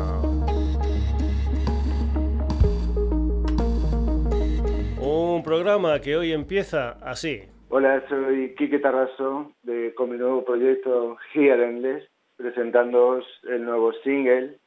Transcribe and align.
Un 5.00 5.44
programa 5.44 6.02
que 6.02 6.18
hoy 6.18 6.32
empieza 6.32 6.94
así. 7.08 7.44
Hola, 7.70 8.04
soy 8.10 8.56
Quique 8.58 8.80
Tarraso 8.80 9.52
de, 9.62 9.94
con 9.94 10.10
mi 10.10 10.18
nuevo 10.18 10.44
proyecto 10.44 11.16
Here 11.36 11.64
Endless, 11.64 12.10
presentándoos 12.38 13.24
el 13.44 13.66
nuevo 13.66 13.94
single 14.04 14.58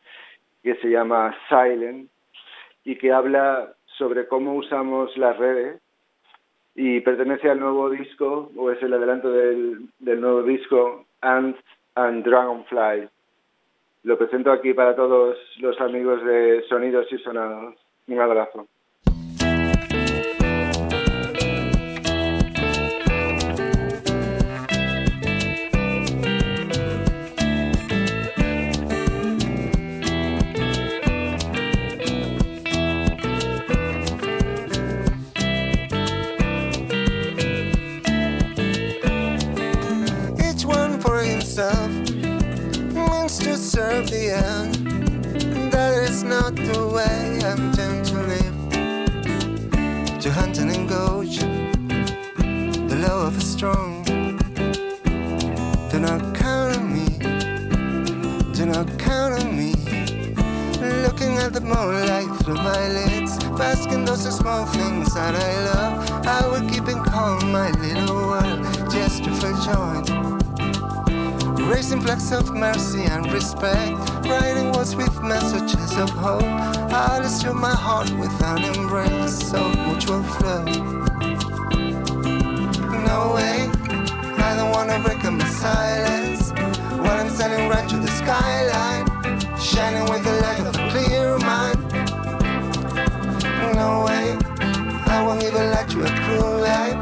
que 0.62 0.76
se 0.76 0.86
llama 0.88 1.36
Silent 1.48 2.13
y 2.84 2.96
que 2.96 3.12
habla 3.12 3.74
sobre 3.98 4.28
cómo 4.28 4.54
usamos 4.54 5.16
las 5.16 5.36
redes 5.38 5.80
y 6.74 7.00
pertenece 7.00 7.48
al 7.48 7.60
nuevo 7.60 7.88
disco, 7.88 8.50
o 8.56 8.70
es 8.70 8.82
el 8.82 8.92
adelanto 8.92 9.30
del, 9.30 9.88
del 10.00 10.20
nuevo 10.20 10.42
disco 10.42 11.06
Ants 11.20 11.58
and 11.94 12.24
Dragonfly. 12.24 13.08
Lo 14.02 14.18
presento 14.18 14.52
aquí 14.52 14.74
para 14.74 14.94
todos 14.94 15.38
los 15.58 15.80
amigos 15.80 16.22
de 16.24 16.62
Sonidos 16.68 17.06
y 17.12 17.18
Sonados. 17.18 17.76
Un 18.06 18.20
abrazo. 18.20 18.66
Way 46.94 47.40
I'm 47.42 47.72
tend 47.72 48.04
to 48.06 48.16
live. 48.32 48.58
To 50.22 50.30
hunt 50.30 50.58
and 50.58 50.70
engage 50.70 51.38
the 52.90 52.96
law 53.04 53.26
of 53.26 53.34
the 53.34 53.44
strong. 53.54 54.04
Do 55.90 55.98
not 55.98 56.22
count 56.36 56.76
on 56.76 56.84
me. 56.96 57.08
Do 58.52 58.66
not 58.66 58.86
count 58.96 59.42
on 59.42 59.56
me. 59.58 59.72
Looking 61.04 61.34
at 61.44 61.52
the 61.52 61.62
moonlight 61.62 62.30
through 62.42 62.62
my 62.70 62.88
lids, 62.88 63.32
basking 63.58 64.04
those 64.04 64.24
small 64.38 64.64
things 64.66 65.12
that 65.14 65.34
I 65.34 65.52
love. 65.70 65.94
I 66.26 66.46
will 66.46 66.68
keep 66.70 66.86
in 66.86 67.02
calm 67.02 67.50
my 67.50 67.70
little 67.72 68.16
world 68.28 68.62
just 68.90 69.24
to 69.24 69.30
feel 69.40 69.56
joy. 69.66 70.33
Raising 71.66 72.00
flags 72.02 72.30
of 72.30 72.54
mercy 72.54 73.04
and 73.04 73.32
respect, 73.32 73.92
writing 74.28 74.70
words 74.72 74.94
with 74.94 75.22
messages 75.22 75.96
of 75.96 76.10
hope. 76.10 76.42
I'll 76.92 77.24
assure 77.24 77.54
my 77.54 77.74
heart 77.74 78.10
with 78.18 78.32
an 78.42 78.64
embrace 78.64 79.52
of 79.54 79.74
mutual 79.86 80.22
flow. 80.22 80.64
No 83.10 83.32
way, 83.34 83.70
I 84.38 84.54
don't 84.56 84.70
wanna 84.72 85.00
break 85.02 85.24
up 85.24 85.32
my 85.32 85.48
silence. 85.48 86.50
While 87.02 87.18
I'm 87.20 87.30
standing 87.30 87.68
right 87.68 87.88
to 87.88 87.96
the 87.96 88.08
skyline, 88.20 89.06
shining 89.58 90.04
with 90.10 90.22
the 90.22 90.32
light 90.42 90.60
of 90.60 90.74
a 90.76 90.90
clear 90.90 91.38
mind. 91.38 91.80
No 93.74 94.04
way, 94.06 94.36
I 95.06 95.22
won't 95.26 95.42
even 95.42 95.70
let 95.70 95.92
you 95.92 96.04
a 96.04 96.10
cruel 96.22 96.58
life, 96.58 96.98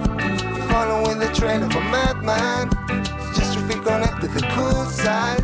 following 0.71 1.19
the 1.19 1.31
trail 1.35 1.63
of 1.63 1.75
a 1.75 1.81
madman 1.91 2.12
with 4.23 4.35
the 4.35 4.47
cool 4.53 4.85
side. 4.87 5.43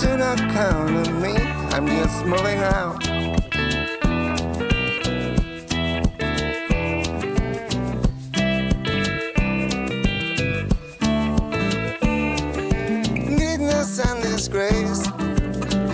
Do 0.00 0.16
not 0.16 0.38
count 0.38 1.06
on 1.06 1.20
me, 1.20 1.36
I'm 1.74 1.86
just 1.86 2.24
moving 2.24 2.60
out. 2.60 2.98
Goodness 13.38 13.98
and 13.98 14.22
disgrace, 14.22 15.02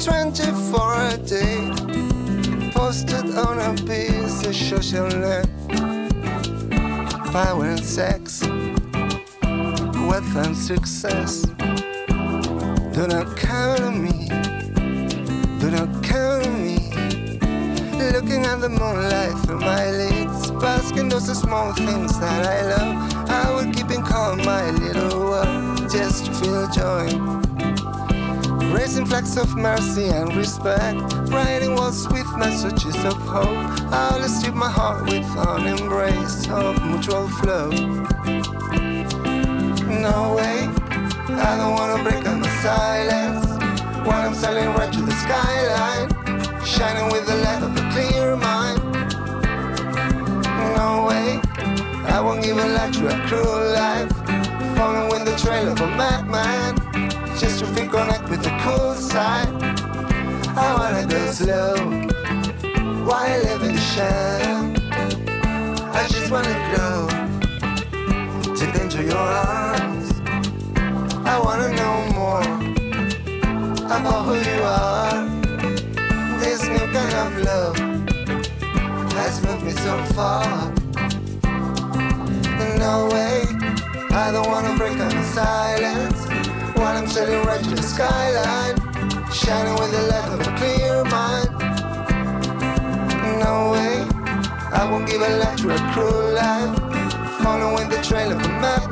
24 0.04 0.94
a 0.94 1.16
day, 1.18 2.70
posted 2.70 3.34
on 3.36 3.58
a 3.58 3.74
piece 3.82 4.46
of 4.46 4.54
social 4.54 5.08
net. 5.08 5.48
Power 7.32 7.64
and 7.64 7.84
sex 7.84 8.42
wealth 10.14 10.46
and 10.46 10.56
success. 10.56 11.42
Do 12.94 13.06
not 13.08 13.36
count 13.36 13.80
on 13.80 14.04
me, 14.04 14.28
do 15.58 15.70
not 15.72 15.90
count 16.04 16.46
on 16.46 16.62
me. 16.62 16.76
Looking 18.12 18.46
at 18.46 18.60
the 18.60 18.68
moonlight 18.68 19.36
through 19.44 19.58
my 19.58 19.90
lids, 19.90 20.52
basking 20.52 21.08
those 21.08 21.26
small 21.36 21.72
things 21.72 22.12
that 22.20 22.46
I 22.46 22.60
love. 22.72 23.28
I 23.28 23.50
will 23.54 23.72
keep 23.72 23.90
in 23.90 24.02
calm 24.04 24.38
my 24.44 24.70
little 24.70 25.18
world 25.18 25.90
just 25.90 26.26
to 26.26 26.32
feel 26.34 26.68
joy. 26.70 27.06
Raising 28.72 29.06
flags 29.06 29.36
of 29.36 29.56
mercy 29.56 30.06
and 30.06 30.32
respect, 30.36 30.96
writing 31.32 31.74
words 31.74 32.06
with 32.08 32.28
messages 32.36 32.96
of 33.04 33.16
hope. 33.34 33.64
I'll 33.92 34.22
strip 34.28 34.54
my 34.54 34.70
heart 34.70 35.06
with 35.06 35.26
an 35.48 35.66
embrace 35.66 36.48
of 36.50 36.80
mutual 36.86 37.28
flow 37.28 38.13
no 40.04 40.34
way. 40.36 40.68
I 41.48 41.56
don't 41.56 41.74
wanna 41.78 42.02
break 42.04 42.26
up 42.28 42.36
my 42.38 42.48
silence 42.60 43.46
while 44.06 44.22
I'm 44.26 44.34
sailing 44.34 44.68
right 44.76 44.92
to 44.92 45.00
the 45.00 45.16
skyline, 45.24 46.08
shining 46.62 47.06
with 47.10 47.24
the 47.26 47.36
light 47.44 47.62
of 47.62 47.72
a 47.82 47.84
clear 47.92 48.36
mind. 48.36 48.80
No 50.76 51.06
way, 51.08 51.40
I 52.16 52.20
won't 52.20 52.44
even 52.44 52.74
let 52.74 52.94
you 52.98 53.08
a 53.08 53.16
cruel 53.28 53.64
life, 53.80 54.12
following 54.76 55.24
the 55.24 55.36
trail 55.42 55.68
of 55.72 55.80
a 55.80 55.88
madman, 56.00 56.72
just 57.38 57.60
to 57.60 57.66
feel 57.72 57.88
connect 57.88 58.28
with 58.28 58.42
the 58.42 58.54
cool 58.62 58.94
side. 58.94 59.48
I 60.64 60.68
wanna 60.78 61.06
go 61.06 61.20
slow 61.32 61.76
while 63.08 63.38
living 63.48 63.74
the 63.78 63.84
shadow. 63.94 64.58
I 65.98 66.06
just 66.08 66.30
wanna 66.30 66.56
go 66.76 66.88
deep 68.54 68.74
into 68.82 69.02
your 69.02 69.16
arms. 69.16 69.93
I 71.26 71.40
wanna 71.42 71.70
know 71.72 71.96
more 72.14 72.42
about 73.86 74.24
who 74.26 74.34
you 74.34 74.62
are. 74.62 75.26
This 76.38 76.62
new 76.68 76.86
kind 76.92 77.14
of 77.24 77.30
love 77.42 77.76
has 79.12 79.42
moved 79.44 79.64
me 79.64 79.72
so 79.72 79.96
far. 80.14 80.72
No 82.78 83.08
way, 83.10 83.44
I 84.10 84.30
don't 84.32 84.48
wanna 84.48 84.76
break 84.76 84.98
on 85.00 85.08
the 85.08 85.24
silence 85.24 86.20
while 86.76 86.96
I'm 86.98 87.06
sailing 87.06 87.42
right 87.46 87.64
to 87.64 87.70
the 87.70 87.82
skyline, 87.82 88.76
shining 89.32 89.74
with 89.80 89.92
the 89.92 90.02
light 90.12 90.28
of 90.34 90.40
a 90.40 90.50
clear 90.58 91.04
mind. 91.04 91.50
No 93.40 93.70
way, 93.72 94.06
I 94.72 94.86
won't 94.90 95.06
give 95.08 95.22
a 95.22 95.30
lie 95.38 95.56
to 95.56 95.70
a 95.74 95.78
cruel 95.92 96.34
life, 96.34 96.76
following 97.42 97.88
the 97.88 98.00
trail 98.02 98.32
of 98.32 98.38
a 98.44 98.48
madman, 98.60 98.83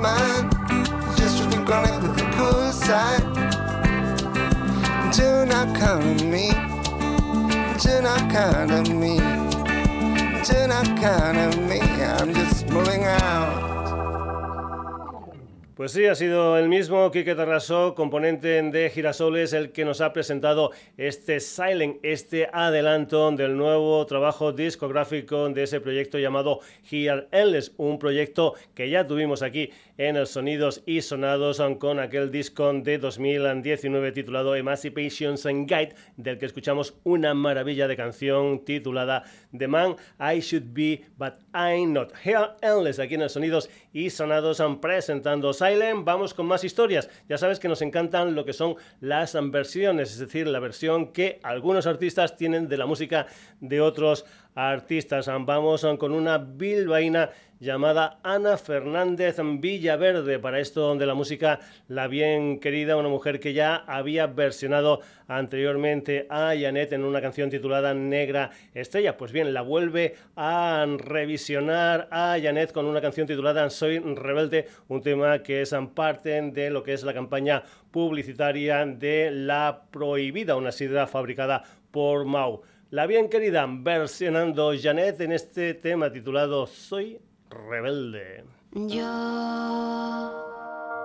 Pues 15.82 15.90
sí, 15.90 16.06
ha 16.06 16.14
sido 16.14 16.58
el 16.58 16.68
mismo 16.68 17.10
Quique 17.10 17.34
Tarrasó, 17.34 17.96
componente 17.96 18.62
de 18.62 18.90
Girasoles, 18.90 19.52
el 19.52 19.72
que 19.72 19.84
nos 19.84 20.00
ha 20.00 20.12
presentado 20.12 20.70
este 20.96 21.40
Silent, 21.40 21.96
este 22.04 22.48
adelanto 22.52 23.28
del 23.32 23.56
nuevo 23.56 24.06
trabajo 24.06 24.52
discográfico 24.52 25.48
de 25.48 25.64
ese 25.64 25.80
proyecto 25.80 26.20
llamado 26.20 26.60
Here 26.88 27.26
Endless, 27.32 27.72
un 27.78 27.98
proyecto 27.98 28.54
que 28.74 28.90
ya 28.90 29.08
tuvimos 29.08 29.42
aquí 29.42 29.70
en 29.98 30.24
Sonidos 30.26 30.82
y 30.86 31.02
Sonados 31.02 31.62
con 31.78 32.00
aquel 32.00 32.30
disco 32.30 32.72
de 32.72 32.98
2019 32.98 34.12
titulado 34.12 34.56
Emancipations 34.56 35.44
Guide, 35.44 35.94
del 36.16 36.38
que 36.38 36.46
escuchamos 36.46 36.94
una 37.04 37.34
maravilla 37.34 37.86
de 37.88 37.96
canción 37.96 38.64
titulada 38.64 39.24
The 39.56 39.68
Man 39.68 39.96
I 40.18 40.40
Should 40.40 40.72
Be 40.72 41.04
But 41.16 41.34
I'm 41.54 41.92
Not. 41.92 42.12
Here 42.24 42.52
Endless, 42.62 42.98
aquí 42.98 43.14
en 43.14 43.28
Sonidos 43.28 43.68
y 43.92 44.10
Sonados, 44.10 44.62
presentando 44.80 45.52
Silent 45.52 46.04
vamos 46.04 46.34
con 46.34 46.46
más 46.46 46.64
historias. 46.64 47.10
Ya 47.28 47.38
sabes 47.38 47.58
que 47.58 47.68
nos 47.68 47.82
encantan 47.82 48.34
lo 48.34 48.44
que 48.44 48.52
son 48.52 48.76
las 49.00 49.36
versiones, 49.50 50.12
es 50.12 50.18
decir, 50.18 50.46
la 50.46 50.60
versión 50.60 51.12
que 51.12 51.40
algunos 51.42 51.86
artistas 51.86 52.36
tienen 52.36 52.68
de 52.68 52.76
la 52.78 52.86
música 52.86 53.26
de 53.60 53.80
otros 53.80 54.24
artistas. 54.54 55.26
Vamos 55.26 55.86
con 55.98 56.12
una 56.12 56.38
bilbaína 56.38 57.30
llamada 57.62 58.18
Ana 58.24 58.56
Fernández 58.56 59.36
Villaverde. 59.60 60.40
Para 60.40 60.58
esto 60.58 60.96
de 60.96 61.06
la 61.06 61.14
música, 61.14 61.60
la 61.86 62.08
bien 62.08 62.58
querida, 62.58 62.96
una 62.96 63.08
mujer 63.08 63.38
que 63.38 63.52
ya 63.52 63.76
había 63.76 64.26
versionado 64.26 65.00
anteriormente 65.28 66.26
a 66.28 66.54
Janet 66.60 66.92
en 66.92 67.04
una 67.04 67.20
canción 67.20 67.50
titulada 67.50 67.94
Negra 67.94 68.50
Estrella. 68.74 69.16
Pues 69.16 69.30
bien, 69.30 69.54
la 69.54 69.62
vuelve 69.62 70.16
a 70.34 70.84
revisionar 70.98 72.08
a 72.10 72.36
Janet 72.42 72.72
con 72.72 72.86
una 72.86 73.00
canción 73.00 73.28
titulada 73.28 73.70
Soy 73.70 74.00
Rebelde, 74.00 74.66
un 74.88 75.00
tema 75.00 75.40
que 75.44 75.62
es 75.62 75.72
parte 75.94 76.42
de 76.42 76.68
lo 76.68 76.82
que 76.82 76.94
es 76.94 77.04
la 77.04 77.14
campaña 77.14 77.62
publicitaria 77.92 78.84
de 78.84 79.30
La 79.30 79.84
Prohibida, 79.92 80.56
una 80.56 80.72
sidra 80.72 81.06
fabricada 81.06 81.62
por 81.92 82.24
Mau. 82.24 82.62
La 82.90 83.06
bien 83.06 83.30
querida 83.30 83.66
versionando 83.68 84.72
Janet 84.76 85.20
en 85.20 85.30
este 85.30 85.74
tema 85.74 86.12
titulado 86.12 86.66
Soy 86.66 87.20
rebelde. 87.52 88.44
Yo 88.72 90.32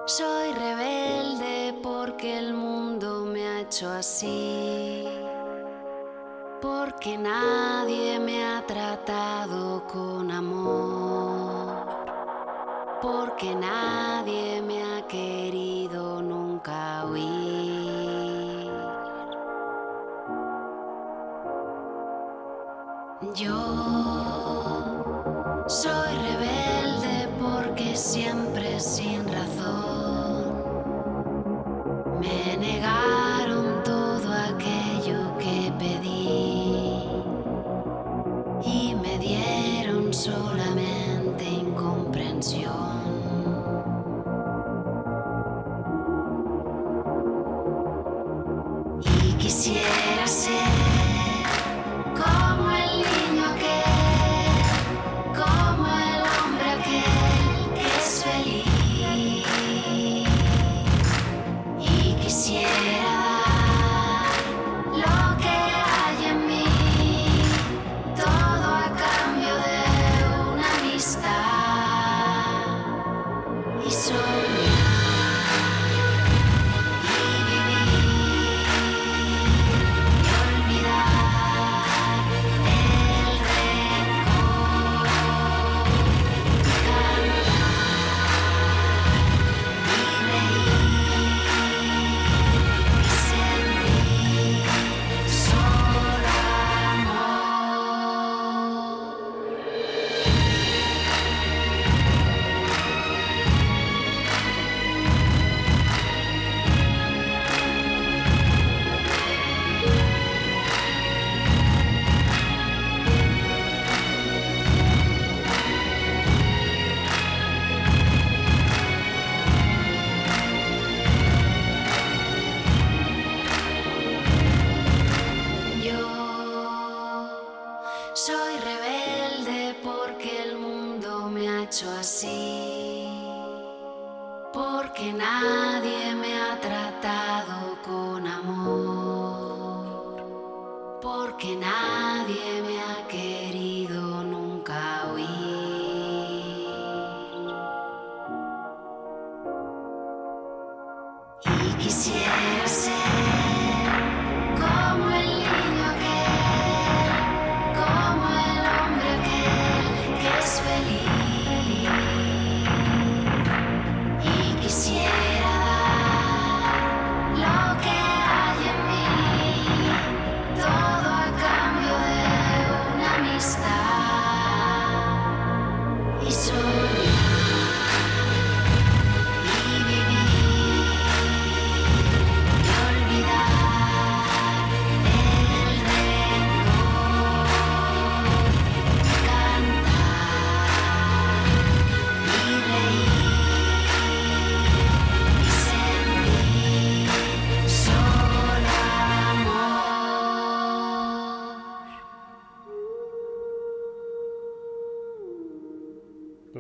soy 0.05 0.53
rebelde 0.53 1.77
porque 1.83 2.39
el 2.39 2.53
mundo 2.53 3.25
me 3.25 3.45
ha 3.47 3.61
hecho 3.61 3.89
así. 3.89 5.05
Porque 6.61 7.17
nadie 7.17 8.19
me 8.19 8.44
ha 8.44 8.65
tratado 8.65 9.85
con 9.85 10.31
amor. 10.31 11.85
Porque 13.01 13.53
nadie 13.53 14.61
me 14.61 14.83
ha 14.83 15.07
querido 15.07 16.21
nunca 16.21 17.05
oír. 17.05 18.38
Yo 23.33 24.46
soy 25.68 26.16
rebelde 26.16 27.28
porque 27.40 27.96
siempre 27.96 28.80
sin 28.80 29.28
razón. 29.28 30.54
Me 32.19 32.56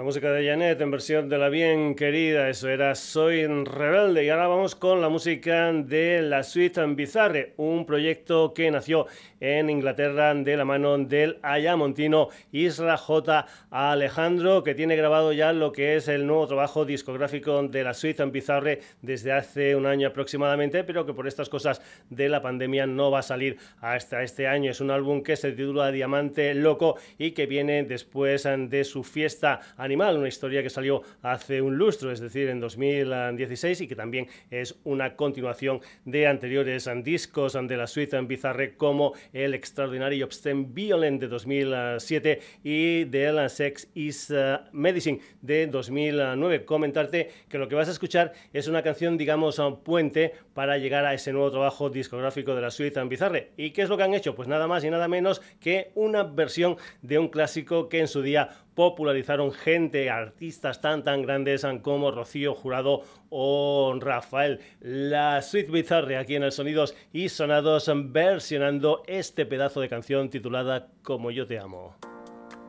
música 0.07 0.31
de 0.31 0.47
Janet 0.47 0.79
en 0.79 0.89
versión 0.89 1.27
de 1.27 1.37
la 1.37 1.49
bien 1.49 1.93
querida, 1.93 2.47
eso 2.47 2.69
era 2.69 2.95
Soy 2.95 3.45
Rebelde. 3.45 4.23
Y 4.23 4.29
ahora 4.29 4.47
vamos 4.47 4.73
con 4.73 5.01
la 5.01 5.09
música 5.09 5.73
de 5.73 6.21
La 6.21 6.43
Suite 6.43 6.81
Bizarre, 6.85 7.51
un 7.57 7.85
proyecto 7.85 8.53
que 8.53 8.71
nació 8.71 9.07
en 9.41 9.69
Inglaterra 9.69 10.33
de 10.33 10.55
la 10.55 10.63
mano 10.63 10.97
del 10.97 11.37
ayamontino 11.41 12.29
Isra 12.53 12.95
J. 12.95 13.45
Alejandro, 13.69 14.63
que 14.63 14.75
tiene 14.75 14.95
grabado 14.95 15.33
ya 15.33 15.51
lo 15.51 15.73
que 15.73 15.97
es 15.97 16.07
el 16.07 16.25
nuevo 16.25 16.47
trabajo 16.47 16.85
discográfico 16.85 17.61
de 17.63 17.83
La 17.83 17.93
Suite 17.93 18.23
Bizarre 18.27 18.79
desde 19.01 19.33
hace 19.33 19.75
un 19.75 19.85
año 19.85 20.07
aproximadamente, 20.07 20.85
pero 20.85 21.05
que 21.05 21.13
por 21.13 21.27
estas 21.27 21.49
cosas 21.49 21.81
de 22.09 22.29
la 22.29 22.41
pandemia 22.41 22.87
no 22.87 23.11
va 23.11 23.19
a 23.19 23.23
salir 23.23 23.57
hasta 23.81 24.23
este 24.23 24.47
año. 24.47 24.71
Es 24.71 24.79
un 24.79 24.89
álbum 24.89 25.21
que 25.21 25.35
se 25.35 25.51
titula 25.51 25.91
Diamante 25.91 26.53
Loco 26.53 26.95
y 27.17 27.31
que 27.31 27.45
viene 27.45 27.83
después 27.83 28.43
de 28.43 28.83
su 28.85 29.03
fiesta 29.03 29.59
Animal, 29.97 30.19
una 30.19 30.27
historia 30.27 30.61
que 30.61 30.69
salió 30.69 31.01
hace 31.23 31.59
un 31.59 31.75
lustro, 31.75 32.11
es 32.11 32.19
decir, 32.19 32.49
en 32.49 32.59
2016 32.59 33.81
y 33.81 33.87
que 33.87 33.95
también 33.95 34.27
es 34.51 34.77
una 34.83 35.15
continuación 35.15 35.81
de 36.05 36.27
anteriores 36.27 36.87
discos 37.03 37.57
de 37.59 37.77
la 37.77 37.87
suite 37.87 38.21
Bizarre 38.21 38.75
como 38.75 39.13
el 39.33 39.55
extraordinario 39.55 40.25
Obscene 40.25 40.67
Violent 40.69 41.19
de 41.19 41.27
2007 41.27 42.39
y 42.63 43.05
de 43.05 43.49
Sex 43.49 43.89
is 43.95 44.29
uh, 44.29 44.59
Medicine 44.71 45.19
de 45.41 45.65
2009. 45.65 46.63
Comentarte 46.65 47.31
que 47.49 47.57
lo 47.57 47.67
que 47.67 47.73
vas 47.73 47.87
a 47.87 47.91
escuchar 47.91 48.33
es 48.53 48.67
una 48.67 48.83
canción, 48.83 49.17
digamos, 49.17 49.57
un 49.57 49.81
puente 49.81 50.33
para 50.53 50.77
llegar 50.77 51.05
a 51.05 51.15
ese 51.15 51.33
nuevo 51.33 51.49
trabajo 51.49 51.89
discográfico 51.89 52.53
de 52.53 52.61
la 52.61 52.69
suite 52.69 53.03
Bizarre. 53.05 53.49
¿Y 53.57 53.71
qué 53.71 53.81
es 53.81 53.89
lo 53.89 53.97
que 53.97 54.03
han 54.03 54.13
hecho? 54.13 54.35
Pues 54.35 54.47
nada 54.47 54.67
más 54.67 54.83
y 54.83 54.91
nada 54.91 55.07
menos 55.07 55.41
que 55.59 55.89
una 55.95 56.21
versión 56.21 56.77
de 57.01 57.17
un 57.17 57.29
clásico 57.29 57.89
que 57.89 57.99
en 57.99 58.07
su 58.07 58.21
día 58.21 58.49
popularizaron 58.77 59.51
gente, 59.51 60.11
artistas 60.11 60.81
tan 60.81 61.03
tan 61.03 61.23
grandes 61.23 61.65
como 61.81 62.11
Rocío 62.11 62.53
Jurado 62.53 63.01
o 63.31 63.97
Rafael. 63.99 64.59
La 64.81 65.41
Suite 65.41 65.71
Bizarre 65.71 66.15
aquí 66.15 66.35
en 66.35 66.43
el 66.43 66.51
Sonidos 66.51 66.95
y 67.11 67.29
Sonados 67.29 67.91
versionando 68.11 69.01
este 69.07 69.47
pedazo 69.47 69.81
de 69.81 69.89
canción 69.89 70.29
titulada 70.29 70.91
Como 71.01 71.31
yo 71.31 71.47
te 71.47 71.57
amo. 71.57 71.95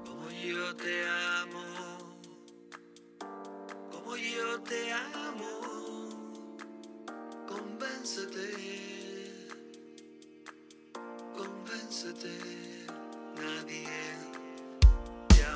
Como 0.06 0.30
yo 0.30 0.74
te 0.76 1.04
amo, 1.04 1.98
como 3.92 4.16
yo 4.16 4.62
te 4.62 4.90
amo, 4.90 5.58
nadie 13.36 14.27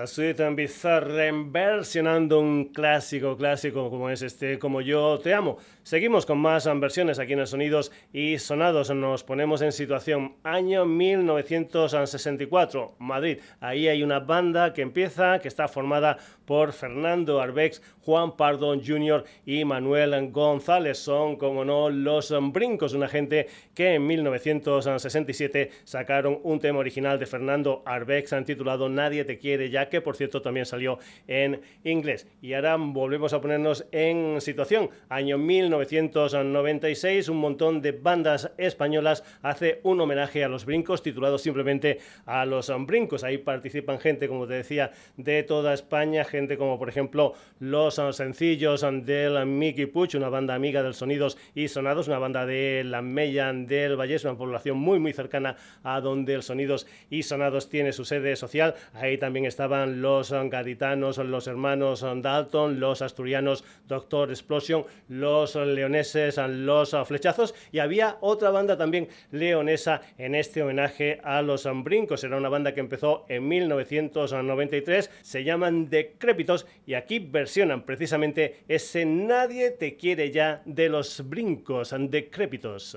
La 0.00 0.06
suite 0.06 0.42
en 0.46 0.56
Bizarre 0.56 1.30
versionando 1.30 2.40
un 2.40 2.72
clásico, 2.72 3.36
clásico 3.36 3.90
como 3.90 4.08
es 4.08 4.22
este, 4.22 4.58
como 4.58 4.80
yo 4.80 5.18
te 5.18 5.34
amo. 5.34 5.58
Seguimos 5.82 6.26
con 6.26 6.38
más 6.38 6.68
versiones 6.78 7.18
aquí 7.18 7.32
en 7.32 7.40
el 7.40 7.46
Sonidos 7.46 7.90
y 8.12 8.38
Sonados. 8.38 8.90
Nos 8.90 9.24
ponemos 9.24 9.62
en 9.62 9.72
situación 9.72 10.34
año 10.44 10.84
1964, 10.84 12.96
Madrid. 12.98 13.38
Ahí 13.60 13.88
hay 13.88 14.02
una 14.02 14.20
banda 14.20 14.74
que 14.74 14.82
empieza, 14.82 15.38
que 15.38 15.48
está 15.48 15.68
formada 15.68 16.18
por 16.44 16.72
Fernando 16.72 17.40
Arbex, 17.40 17.80
Juan 18.04 18.36
Pardo 18.36 18.78
Jr. 18.78 19.24
y 19.46 19.64
Manuel 19.64 20.30
González. 20.30 20.98
Son, 20.98 21.36
como 21.36 21.64
no, 21.64 21.88
los 21.88 22.34
Brincos, 22.52 22.92
una 22.92 23.08
gente 23.08 23.48
que 23.74 23.94
en 23.94 24.06
1967 24.06 25.70
sacaron 25.84 26.40
un 26.42 26.60
tema 26.60 26.80
original 26.80 27.18
de 27.18 27.26
Fernando 27.26 27.82
Arbex 27.86 28.34
titulado 28.44 28.88
Nadie 28.88 29.24
te 29.24 29.38
quiere 29.38 29.70
ya 29.70 29.88
que 29.88 30.00
por 30.00 30.16
cierto 30.16 30.42
también 30.42 30.66
salió 30.66 30.98
en 31.26 31.60
inglés. 31.84 32.26
Y 32.42 32.54
ahora 32.54 32.76
volvemos 32.76 33.32
a 33.32 33.40
ponernos 33.40 33.86
en 33.92 34.40
situación. 34.40 34.90
Año 35.08 35.38
1996, 35.80 37.28
un 37.28 37.38
montón 37.38 37.80
de 37.80 37.92
bandas 37.92 38.50
españolas 38.58 39.24
hace 39.42 39.80
un 39.82 40.00
homenaje 40.00 40.44
a 40.44 40.48
los 40.48 40.64
brincos 40.64 41.02
titulado 41.02 41.38
simplemente 41.38 41.98
a 42.26 42.44
los 42.44 42.70
brincos. 42.86 43.24
Ahí 43.24 43.38
participan 43.38 43.98
gente, 43.98 44.28
como 44.28 44.46
te 44.46 44.54
decía, 44.54 44.92
de 45.16 45.42
toda 45.42 45.74
España, 45.74 46.24
gente 46.24 46.56
como 46.56 46.78
por 46.78 46.88
ejemplo 46.88 47.34
los 47.58 48.00
sencillos 48.12 48.86
del 49.04 49.46
Mickey 49.46 49.86
Puch, 49.86 50.14
una 50.14 50.28
banda 50.28 50.54
amiga 50.54 50.82
del 50.82 50.94
Sonidos 50.94 51.38
y 51.54 51.68
Sonados, 51.68 52.08
una 52.08 52.18
banda 52.18 52.46
de 52.46 52.82
la 52.84 53.02
Mella 53.02 53.52
del 53.52 53.98
Valle, 53.98 54.16
una 54.24 54.36
población 54.36 54.78
muy 54.78 54.98
muy 54.98 55.12
cercana 55.12 55.56
a 55.82 56.00
donde 56.00 56.34
el 56.34 56.42
Sonidos 56.42 56.86
y 57.08 57.22
Sonados 57.22 57.68
tiene 57.68 57.92
su 57.92 58.04
sede 58.04 58.36
social. 58.36 58.74
Ahí 58.94 59.18
también 59.18 59.46
estaban 59.46 60.02
los 60.02 60.32
gaditanos, 60.32 61.18
los 61.18 61.46
hermanos 61.46 62.04
Dalton, 62.22 62.80
los 62.80 63.02
asturianos 63.02 63.64
Doctor 63.86 64.30
Explosion, 64.30 64.84
los 65.08 65.54
leoneses, 65.66 66.36
los 66.36 66.96
flechazos 67.06 67.54
y 67.72 67.78
había 67.78 68.18
otra 68.20 68.50
banda 68.50 68.76
también 68.76 69.08
leonesa 69.30 70.02
en 70.18 70.34
este 70.34 70.62
homenaje 70.62 71.20
a 71.22 71.42
los 71.42 71.68
brincos. 71.84 72.24
Era 72.24 72.36
una 72.36 72.48
banda 72.48 72.74
que 72.74 72.80
empezó 72.80 73.24
en 73.28 73.46
1993, 73.48 75.10
se 75.22 75.44
llaman 75.44 75.88
Decrépitos 75.88 76.66
y 76.86 76.94
aquí 76.94 77.18
versionan 77.18 77.82
precisamente 77.82 78.60
ese 78.68 79.04
Nadie 79.04 79.70
te 79.70 79.96
quiere 79.96 80.30
ya 80.30 80.62
de 80.64 80.88
los 80.88 81.28
brincos 81.28 81.94
decrépitos. 81.98 82.96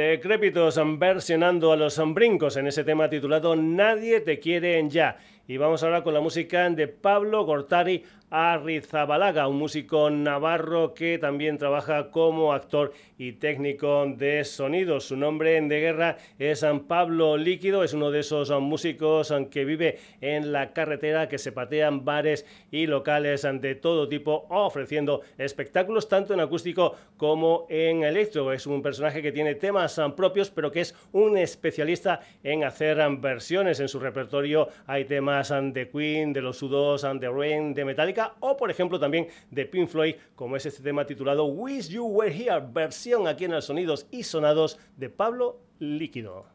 Decrépitos 0.00 0.80
versionando 0.98 1.72
a 1.72 1.76
los 1.76 2.00
brincos 2.14 2.56
en 2.56 2.66
ese 2.66 2.84
tema 2.84 3.10
titulado 3.10 3.54
Nadie 3.54 4.22
te 4.22 4.40
quiere 4.40 4.82
ya. 4.88 5.18
Y 5.46 5.58
vamos 5.58 5.82
ahora 5.82 6.02
con 6.02 6.14
la 6.14 6.20
música 6.20 6.70
de 6.70 6.88
Pablo 6.88 7.44
Gortari 7.44 8.02
Arrizabalaga, 8.30 9.48
un 9.48 9.56
músico 9.56 10.08
navarro 10.08 10.94
que 10.94 11.18
también 11.18 11.58
trabaja 11.58 12.12
como 12.12 12.52
actor 12.52 12.92
y 13.18 13.32
técnico 13.32 14.06
de 14.06 14.44
sonido. 14.44 15.00
Su 15.00 15.16
nombre 15.16 15.60
de 15.60 15.80
guerra 15.80 16.16
es 16.38 16.60
San 16.60 16.80
Pablo 16.86 17.36
Líquido, 17.36 17.82
es 17.82 17.92
uno 17.92 18.12
de 18.12 18.20
esos 18.20 18.50
músicos 18.60 19.34
que 19.50 19.64
vive 19.64 19.98
en 20.20 20.52
la 20.52 20.72
carretera, 20.72 21.28
que 21.28 21.38
se 21.38 21.50
patean 21.50 22.04
bares 22.04 22.46
y 22.70 22.86
locales 22.86 23.42
de 23.42 23.74
todo 23.74 24.08
tipo, 24.08 24.46
ofreciendo 24.48 25.22
espectáculos 25.36 26.08
tanto 26.08 26.32
en 26.32 26.40
acústico 26.40 26.94
como 27.16 27.66
en 27.68 28.04
electro. 28.04 28.52
Es 28.52 28.64
un 28.66 28.80
personaje 28.80 29.22
que 29.22 29.32
tiene 29.32 29.56
temas 29.56 30.00
propios, 30.16 30.50
pero 30.50 30.70
que 30.70 30.82
es 30.82 30.94
un 31.10 31.36
especialista 31.36 32.20
en 32.44 32.62
hacer 32.62 32.98
versiones. 33.18 33.80
En 33.80 33.88
su 33.88 33.98
repertorio 33.98 34.68
hay 34.86 35.04
temas 35.04 35.48
de 35.50 35.90
Queen, 35.90 36.32
de 36.32 36.42
los 36.42 36.62
U2, 36.62 37.18
de 37.18 37.28
Rain, 37.28 37.74
de 37.74 37.84
Metallica 37.84 38.19
o 38.40 38.56
por 38.56 38.70
ejemplo 38.70 38.98
también 38.98 39.28
de 39.50 39.66
Pink 39.66 39.88
Floyd, 39.88 40.14
como 40.34 40.56
es 40.56 40.66
este 40.66 40.82
tema 40.82 41.06
titulado 41.06 41.46
Wish 41.46 41.88
You 41.88 42.04
Were 42.06 42.34
Here, 42.34 42.62
versión 42.72 43.26
aquí 43.26 43.44
en 43.44 43.52
el 43.52 43.62
Sonidos 43.62 44.06
y 44.10 44.22
Sonados 44.22 44.78
de 44.96 45.10
Pablo 45.10 45.60
Líquido. 45.78 46.46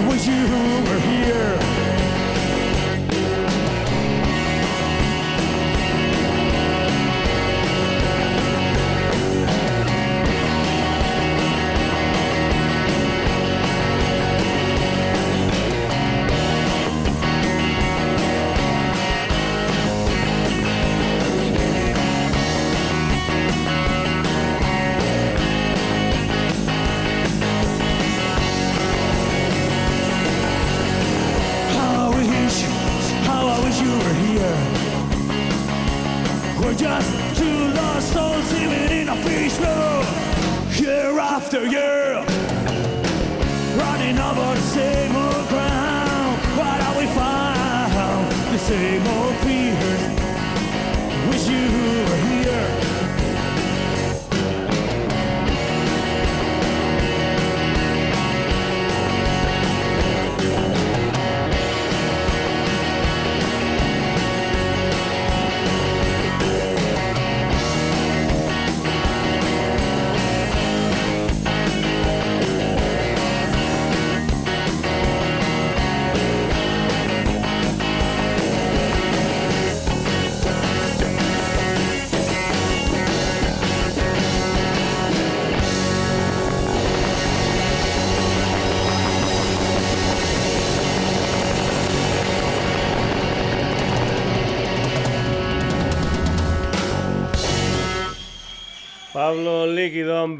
I 0.00 0.06
you. 0.26 0.40
were 0.84 0.99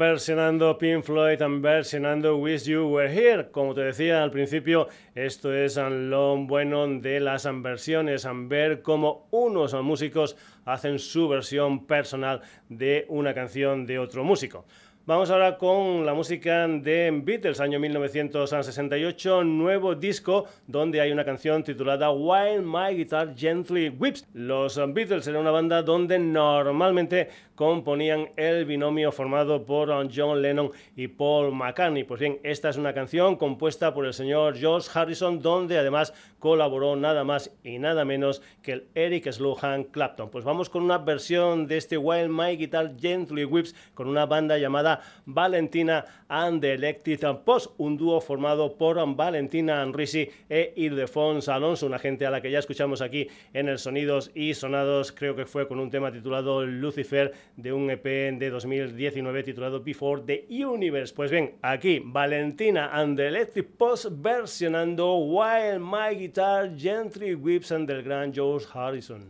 versionando 0.01 0.79
Pink 0.79 1.03
Floyd, 1.03 1.39
versionando 1.59 2.35
Wish 2.37 2.63
You 2.63 2.87
Were 2.87 3.07
Here. 3.07 3.51
Como 3.51 3.75
te 3.75 3.81
decía 3.81 4.23
al 4.23 4.31
principio, 4.31 4.87
esto 5.13 5.53
es 5.53 5.77
lo 5.77 6.37
bueno 6.37 6.87
de 6.87 7.19
las 7.19 7.47
versiones, 7.61 8.27
ver 8.47 8.81
cómo 8.81 9.27
unos 9.29 9.75
músicos 9.75 10.35
hacen 10.65 10.97
su 10.97 11.29
versión 11.29 11.85
personal 11.85 12.41
de 12.67 13.05
una 13.09 13.35
canción 13.35 13.85
de 13.85 13.99
otro 13.99 14.23
músico. 14.23 14.65
Vamos 15.07 15.31
ahora 15.31 15.57
con 15.57 16.05
la 16.05 16.13
música 16.13 16.67
de 16.67 17.09
Beatles, 17.23 17.59
año 17.59 17.79
1968, 17.79 19.43
nuevo 19.43 19.95
disco 19.95 20.45
donde 20.67 21.01
hay 21.01 21.11
una 21.11 21.25
canción 21.25 21.63
titulada 21.63 22.11
While 22.11 22.61
My 22.61 22.95
Guitar 22.95 23.35
Gently 23.35 23.89
Whips. 23.89 24.27
Los 24.35 24.79
Beatles 24.93 25.25
eran 25.25 25.41
una 25.41 25.49
banda 25.49 25.81
donde 25.81 26.19
normalmente 26.19 27.29
componían 27.55 28.29
el 28.37 28.65
binomio 28.65 29.11
formado 29.11 29.65
por 29.65 29.89
John 30.15 30.39
Lennon 30.39 30.69
y 30.95 31.07
Paul 31.07 31.51
McCartney. 31.51 32.03
Pues 32.03 32.19
bien, 32.19 32.39
esta 32.43 32.69
es 32.69 32.77
una 32.77 32.93
canción 32.93 33.37
compuesta 33.37 33.95
por 33.95 34.05
el 34.05 34.13
señor 34.13 34.55
George 34.55 34.87
Harrison, 34.93 35.41
donde 35.41 35.79
además 35.79 36.13
colaboró 36.41 36.95
nada 36.95 37.23
más 37.23 37.55
y 37.63 37.77
nada 37.77 38.03
menos 38.03 38.41
que 38.63 38.73
el 38.73 38.87
Eric 38.95 39.31
Slohan 39.31 39.85
Clapton. 39.85 40.31
Pues 40.31 40.43
vamos 40.43 40.69
con 40.69 40.83
una 40.83 40.97
versión 40.97 41.67
de 41.67 41.77
este 41.77 41.97
While 41.97 42.29
My 42.29 42.57
Guitar 42.57 42.97
Gently 42.99 43.45
Whips 43.45 43.75
con 43.93 44.07
una 44.07 44.25
banda 44.25 44.57
llamada 44.57 45.01
Valentina 45.25 46.03
and 46.27 46.59
the 46.59 46.73
Elected 46.73 47.19
Post, 47.45 47.75
un 47.77 47.95
dúo 47.95 48.19
formado 48.21 48.75
por 48.75 48.97
Valentina 49.15 49.83
Anrisi 49.83 50.27
e 50.49 50.73
Ildefonso 50.75 51.53
Alonso, 51.53 51.85
una 51.85 51.99
gente 51.99 52.25
a 52.25 52.31
la 52.31 52.41
que 52.41 52.49
ya 52.49 52.59
escuchamos 52.59 53.01
aquí 53.01 53.27
en 53.53 53.69
el 53.69 53.77
Sonidos 53.77 54.31
y 54.33 54.55
Sonados, 54.55 55.11
creo 55.11 55.35
que 55.35 55.45
fue 55.45 55.67
con 55.67 55.79
un 55.79 55.91
tema 55.91 56.11
titulado 56.11 56.65
Lucifer 56.65 57.33
de 57.55 57.71
un 57.71 57.91
EP 57.91 58.03
de 58.03 58.49
2019 58.49 59.43
titulado 59.43 59.83
Before 59.83 60.23
the 60.25 60.47
Universe. 60.49 61.13
Pues 61.13 61.29
bien, 61.29 61.57
aquí 61.61 62.01
Valentina 62.03 62.89
and 62.91 63.15
the 63.15 63.27
Electric 63.27 63.67
Post 63.77 64.07
versionando 64.09 65.17
While 65.17 65.79
My 65.79 66.15
Guitar 66.17 66.30
Gently 66.33 67.35
Whips 67.35 67.71
and 67.71 67.87
del 67.87 68.01
gran 68.03 68.31
George 68.31 68.65
Harrison. 68.73 69.25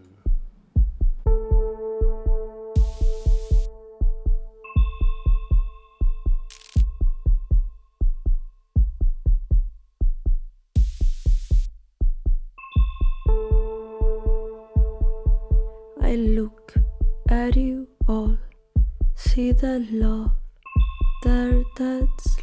I 16.01 16.15
look 16.15 16.73
at 17.29 17.55
you 17.55 17.87
all, 18.07 18.37
see 19.15 19.53
the 19.53 19.87
love 19.91 20.31
there 21.23 21.63
that's 21.77 22.40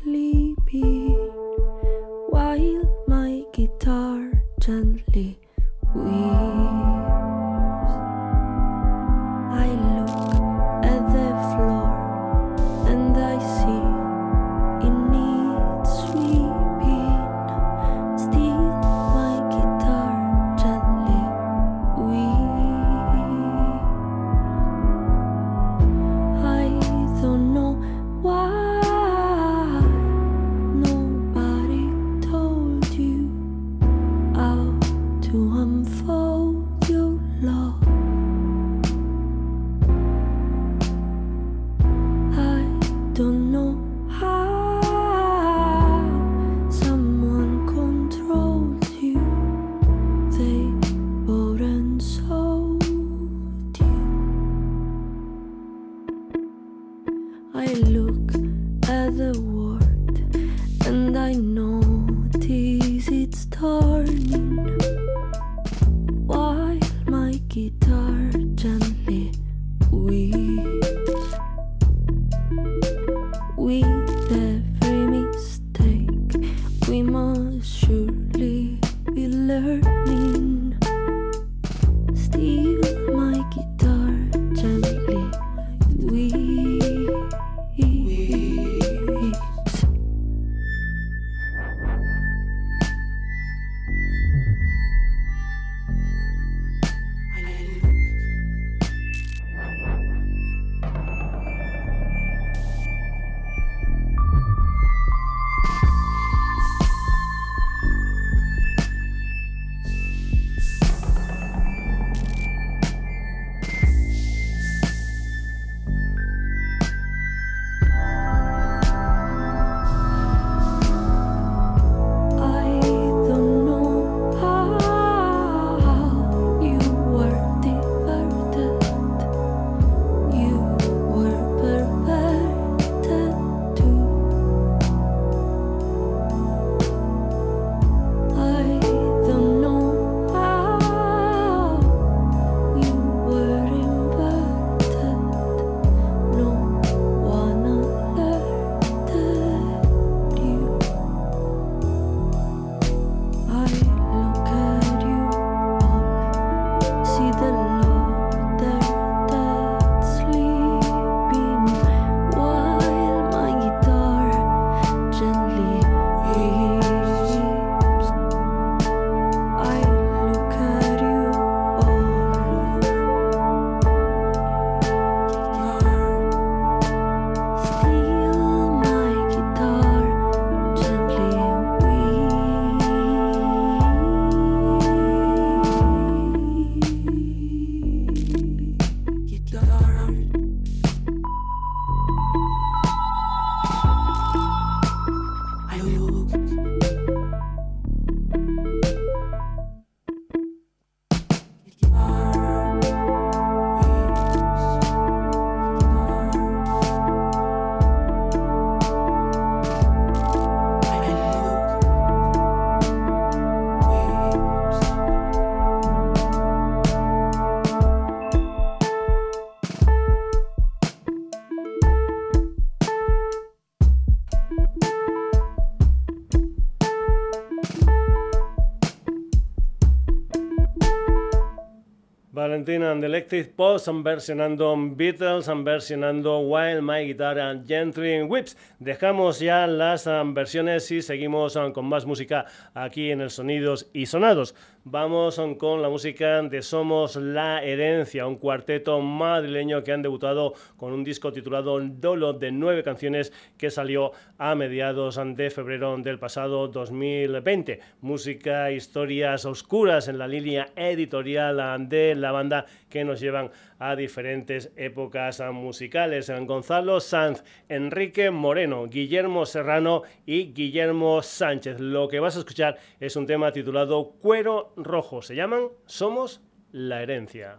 Argentina 232.40 232.92
and 232.92 233.04
Electric 233.04 233.54
Post 233.54 233.88
versionando 234.02 234.76
Beatles, 234.96 235.48
versionando 235.64 236.40
Wild 236.40 236.82
My 236.82 237.04
Guitar 237.04 237.38
and 237.38 237.66
Gently 237.66 238.22
Whips. 238.22 238.56
Dejamos 238.78 239.40
ya 239.40 239.66
las 239.66 240.08
versiones 240.34 240.90
y 240.90 241.02
seguimos 241.02 241.58
con 241.74 241.86
más 241.86 242.06
música 242.06 242.46
aquí 242.74 243.10
en 243.10 243.20
el 243.20 243.30
Sonidos 243.30 243.88
y 243.92 244.06
Sonados. 244.06 244.54
Vamos 244.90 245.38
con 245.58 245.82
la 245.82 245.90
música 245.90 246.40
de 246.40 246.62
Somos 246.62 247.16
la 247.16 247.62
Herencia, 247.62 248.26
un 248.26 248.36
cuarteto 248.36 248.98
madrileño 249.02 249.84
que 249.84 249.92
han 249.92 250.00
debutado 250.00 250.54
con 250.78 250.94
un 250.94 251.04
disco 251.04 251.30
titulado 251.30 251.78
Dolo 251.78 252.32
de 252.32 252.50
nueve 252.52 252.82
canciones 252.82 253.30
que 253.58 253.70
salió 253.70 254.12
a 254.38 254.54
mediados 254.54 255.20
de 255.36 255.50
febrero 255.50 255.94
del 255.98 256.18
pasado 256.18 256.68
2020. 256.68 257.80
Música, 258.00 258.70
historias 258.70 259.44
oscuras 259.44 260.08
en 260.08 260.16
la 260.16 260.26
línea 260.26 260.70
editorial 260.74 261.86
de 261.86 262.14
la 262.14 262.32
banda 262.32 262.64
que 262.88 263.04
nos 263.04 263.20
llevan 263.20 263.46
a 263.46 263.50
diferentes 263.96 264.72
épocas 264.76 265.40
musicales. 265.52 266.30
Gonzalo 266.46 267.00
Sanz, 267.00 267.44
Enrique 267.68 268.30
Moreno, 268.30 268.86
Guillermo 268.86 269.46
Serrano 269.46 270.02
y 270.26 270.52
Guillermo 270.52 271.22
Sánchez. 271.22 271.80
Lo 271.80 272.08
que 272.08 272.20
vas 272.20 272.36
a 272.36 272.40
escuchar 272.40 272.78
es 273.00 273.16
un 273.16 273.26
tema 273.26 273.52
titulado 273.52 274.12
Cuero 274.20 274.72
Rojo. 274.76 275.22
Se 275.22 275.34
llaman 275.34 275.68
Somos 275.86 276.42
la 276.72 277.02
herencia. 277.02 277.58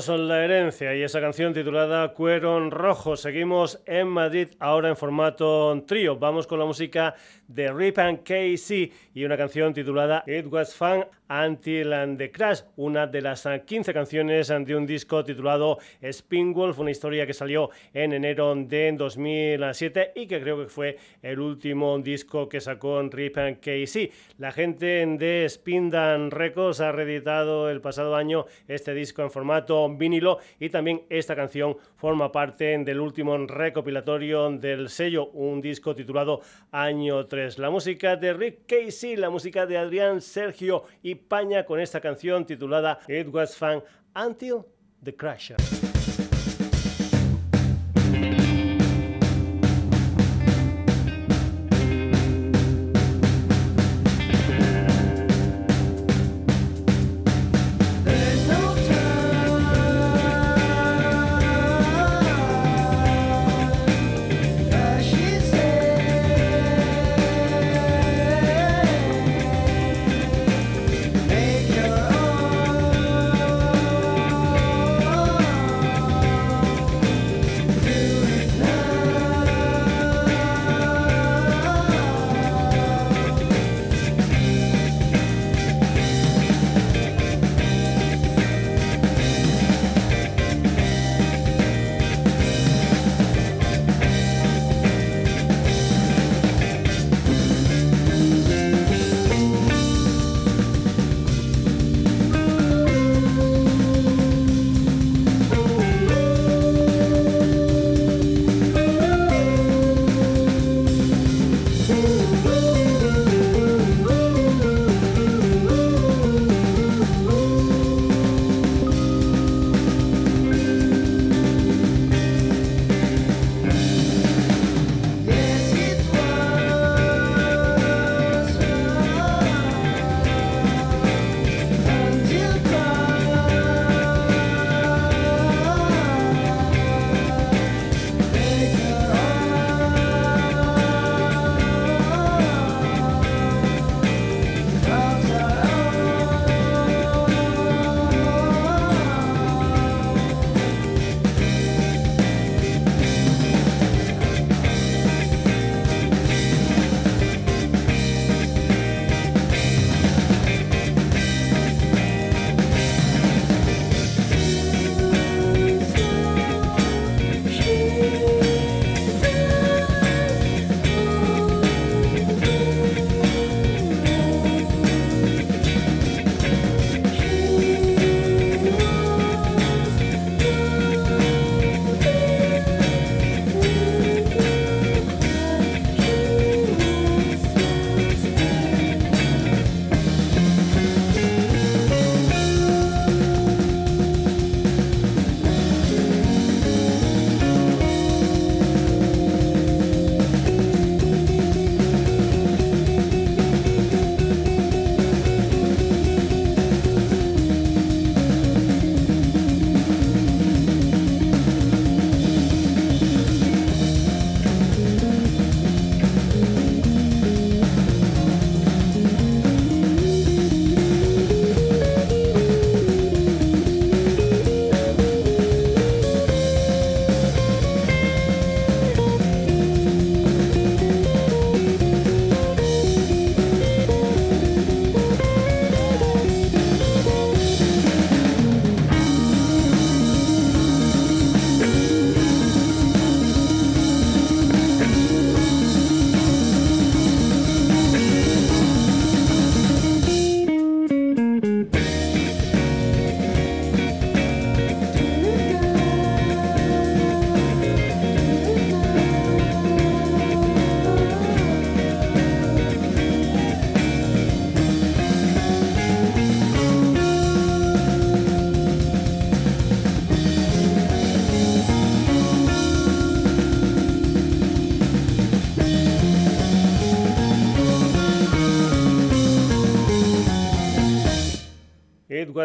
Somos 0.00 0.20
la 0.20 0.44
herencia 0.44 0.94
y 0.94 1.02
esa 1.02 1.20
canción 1.20 1.52
titulada 1.52 2.12
Cuero 2.12 2.70
Rojo. 2.70 3.16
Seguimos 3.16 3.82
en 3.84 4.06
Madrid 4.06 4.48
ahora 4.60 4.90
en 4.90 4.96
formato 4.96 5.82
trío. 5.88 6.16
Vamos 6.16 6.46
con 6.46 6.60
la 6.60 6.64
música 6.64 7.16
de 7.48 7.72
Rip 7.72 7.98
and 7.98 8.22
Casey 8.22 8.92
y 9.12 9.24
una 9.24 9.36
canción 9.36 9.74
titulada 9.74 10.22
It 10.24 10.46
Was 10.52 10.76
Fun 10.76 11.04
Until 11.28 12.16
the 12.16 12.30
Crash, 12.30 12.62
una 12.76 13.06
de 13.06 13.20
las 13.20 13.46
15 13.46 13.92
canciones 13.92 14.48
de 14.48 14.74
un 14.74 14.86
disco 14.86 15.24
titulado 15.24 15.78
Spin 16.00 16.54
Wolf, 16.54 16.78
una 16.78 16.90
historia 16.90 17.26
que 17.26 17.34
salió 17.34 17.70
en 17.92 18.12
enero 18.12 18.54
de 18.54 18.92
2007 18.92 20.12
y 20.14 20.26
que 20.26 20.40
creo 20.40 20.62
que 20.62 20.68
fue 20.68 20.96
el 21.22 21.38
último 21.38 21.98
disco 21.98 22.48
que 22.48 22.60
sacó 22.60 23.02
Rip 23.02 23.36
and 23.38 23.60
Casey. 23.60 24.10
La 24.38 24.52
gente 24.52 25.06
de 25.06 25.46
Spindan 25.48 26.30
Records 26.30 26.80
ha 26.80 26.92
reeditado 26.92 27.68
el 27.70 27.80
pasado 27.80 28.16
año 28.16 28.46
este 28.66 28.94
disco 28.94 29.22
en 29.22 29.30
formato 29.30 29.88
vinilo 29.88 30.38
y 30.58 30.70
también 30.70 31.02
esta 31.10 31.36
canción 31.36 31.76
forma 31.96 32.32
parte 32.32 32.78
del 32.78 33.00
último 33.00 33.36
recopilatorio 33.36 34.50
del 34.50 34.88
sello, 34.88 35.26
un 35.30 35.60
disco 35.60 35.94
titulado 35.94 36.40
Año 36.70 37.26
3. 37.26 37.58
La 37.58 37.70
música 37.70 38.16
de 38.16 38.32
Rick 38.32 38.60
Casey, 38.66 39.16
la 39.16 39.30
música 39.30 39.66
de 39.66 39.76
Adrián 39.76 40.20
Sergio 40.20 40.84
y 41.02 41.17
Paña 41.18 41.64
con 41.64 41.80
esta 41.80 42.00
canción 42.00 42.44
titulada 42.44 43.00
It 43.08 43.28
Was 43.32 43.56
Fun 43.56 43.82
Until 44.14 44.64
the 45.02 45.14
Crasher. 45.14 45.56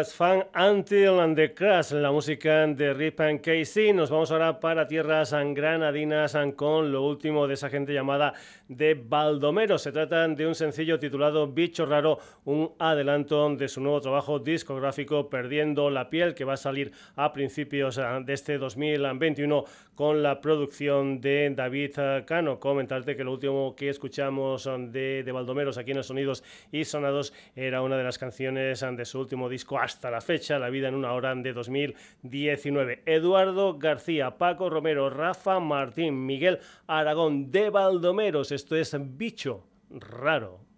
Fan 0.02 0.44
Until 0.56 1.20
and 1.20 1.36
the 1.36 1.54
Crash, 1.54 1.92
la 1.92 2.10
música 2.10 2.66
de 2.66 2.92
Rip 2.92 3.20
and 3.20 3.40
Casey. 3.40 3.92
Nos 3.92 4.10
vamos 4.10 4.32
ahora 4.32 4.58
para 4.58 4.88
tierras 4.88 5.32
granadinas 5.32 6.36
con 6.56 6.90
lo 6.90 7.02
último 7.02 7.46
de 7.46 7.54
esa 7.54 7.70
gente 7.70 7.94
llamada 7.94 8.34
de 8.66 8.94
Baldomero. 8.94 9.78
Se 9.78 9.92
trata 9.92 10.26
de 10.26 10.46
un 10.48 10.56
sencillo 10.56 10.98
titulado 10.98 11.46
Bicho 11.46 11.86
Raro, 11.86 12.18
un 12.44 12.72
adelanto 12.80 13.54
de 13.54 13.68
su 13.68 13.80
nuevo 13.80 14.00
trabajo 14.00 14.40
discográfico 14.40 15.30
Perdiendo 15.30 15.88
la 15.90 16.10
piel, 16.10 16.34
que 16.34 16.44
va 16.44 16.54
a 16.54 16.56
salir 16.56 16.90
a 17.14 17.32
principios 17.32 17.94
de 17.96 18.32
este 18.32 18.58
2021 18.58 19.64
con 19.94 20.24
la 20.24 20.40
producción 20.40 21.20
de 21.20 21.52
David 21.54 22.24
Cano. 22.26 22.58
Comentarte 22.58 23.14
que 23.14 23.22
lo 23.22 23.32
último 23.32 23.76
que 23.76 23.90
escuchamos 23.90 24.68
de, 24.88 25.22
de 25.22 25.32
Baldomeros 25.32 25.78
aquí 25.78 25.92
en 25.92 25.98
los 25.98 26.08
Sonidos 26.08 26.42
y 26.72 26.84
Sonados 26.84 27.32
era 27.54 27.80
una 27.80 27.96
de 27.96 28.02
las 28.02 28.18
canciones 28.18 28.80
de 28.80 29.04
su 29.04 29.20
último 29.20 29.48
disco 29.48 29.78
hasta 29.84 30.10
la 30.10 30.20
fecha, 30.20 30.58
La 30.58 30.70
vida 30.70 30.88
en 30.88 30.94
una 30.94 31.12
hora 31.12 31.34
de 31.34 31.52
2019. 31.52 33.02
Eduardo 33.06 33.78
García, 33.78 34.38
Paco 34.38 34.70
Romero, 34.70 35.10
Rafa 35.10 35.60
Martín, 35.60 36.26
Miguel 36.26 36.58
Aragón 36.86 37.50
de 37.50 37.70
Baldomeros. 37.70 38.50
Esto 38.50 38.76
es 38.76 38.96
Bicho 38.98 39.66
Raro. 39.90 40.73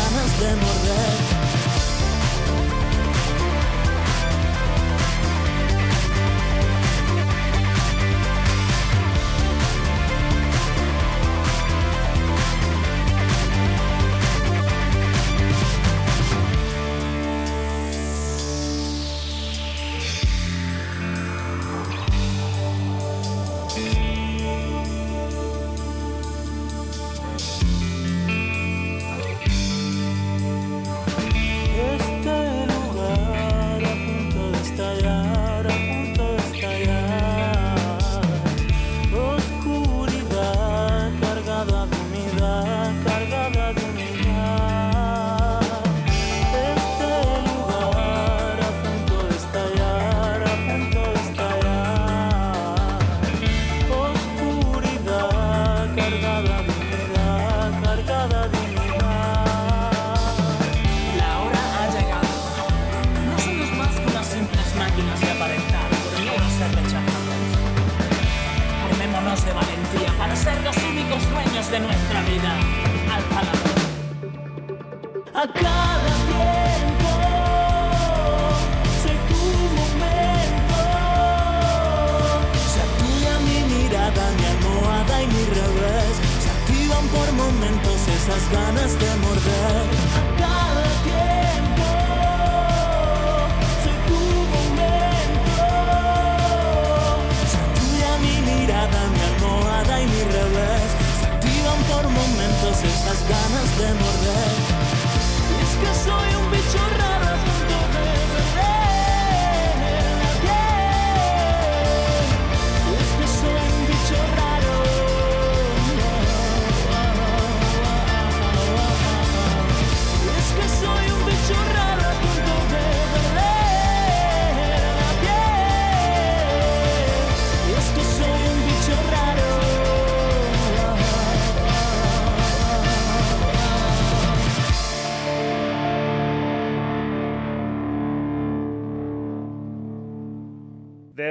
ganas 0.00 0.40
de 0.40 0.56
morder. 0.56 1.79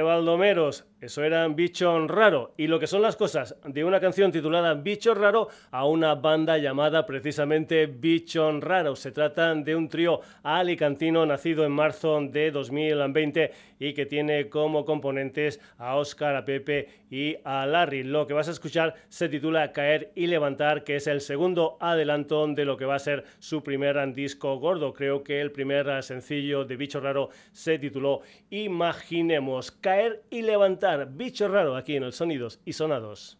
Baldomeros 0.02 0.84
eso 1.00 1.24
era 1.24 1.48
Bicho 1.48 2.06
Raro. 2.06 2.52
Y 2.58 2.66
lo 2.66 2.78
que 2.78 2.86
son 2.86 3.00
las 3.00 3.16
cosas 3.16 3.56
de 3.64 3.84
una 3.84 4.00
canción 4.00 4.30
titulada 4.30 4.74
Bicho 4.74 5.14
Raro 5.14 5.48
a 5.70 5.86
una 5.86 6.14
banda 6.14 6.58
llamada 6.58 7.06
precisamente 7.06 7.86
Bicho 7.86 8.60
Raro. 8.60 8.94
Se 8.94 9.10
trata 9.10 9.54
de 9.54 9.74
un 9.74 9.88
trío 9.88 10.20
alicantino 10.42 11.24
nacido 11.24 11.64
en 11.64 11.72
marzo 11.72 12.20
de 12.20 12.50
2020 12.50 13.50
y 13.78 13.94
que 13.94 14.04
tiene 14.04 14.50
como 14.50 14.84
componentes 14.84 15.58
a 15.78 15.96
Oscar, 15.96 16.36
a 16.36 16.44
Pepe 16.44 16.88
y 17.10 17.38
a 17.44 17.64
Larry. 17.64 18.02
Lo 18.02 18.26
que 18.26 18.34
vas 18.34 18.48
a 18.48 18.52
escuchar 18.52 18.94
se 19.08 19.30
titula 19.30 19.72
Caer 19.72 20.12
y 20.14 20.26
Levantar, 20.26 20.84
que 20.84 20.96
es 20.96 21.06
el 21.06 21.22
segundo 21.22 21.78
adelanto 21.80 22.46
de 22.48 22.66
lo 22.66 22.76
que 22.76 22.84
va 22.84 22.96
a 22.96 22.98
ser 22.98 23.24
su 23.38 23.62
primer 23.62 23.96
disco 24.12 24.58
gordo. 24.58 24.92
Creo 24.92 25.24
que 25.24 25.40
el 25.40 25.50
primer 25.50 26.02
sencillo 26.02 26.66
de 26.66 26.76
Bicho 26.76 27.00
Raro 27.00 27.30
se 27.52 27.78
tituló 27.78 28.20
Imaginemos. 28.50 29.70
Caer 29.70 30.24
y 30.28 30.42
Levantar 30.42 30.89
Bicho 30.96 31.48
Raro 31.48 31.76
aquí 31.76 31.96
en 31.96 32.04
el 32.04 32.12
Sonidos 32.12 32.60
y 32.64 32.72
Sonados. 32.72 33.38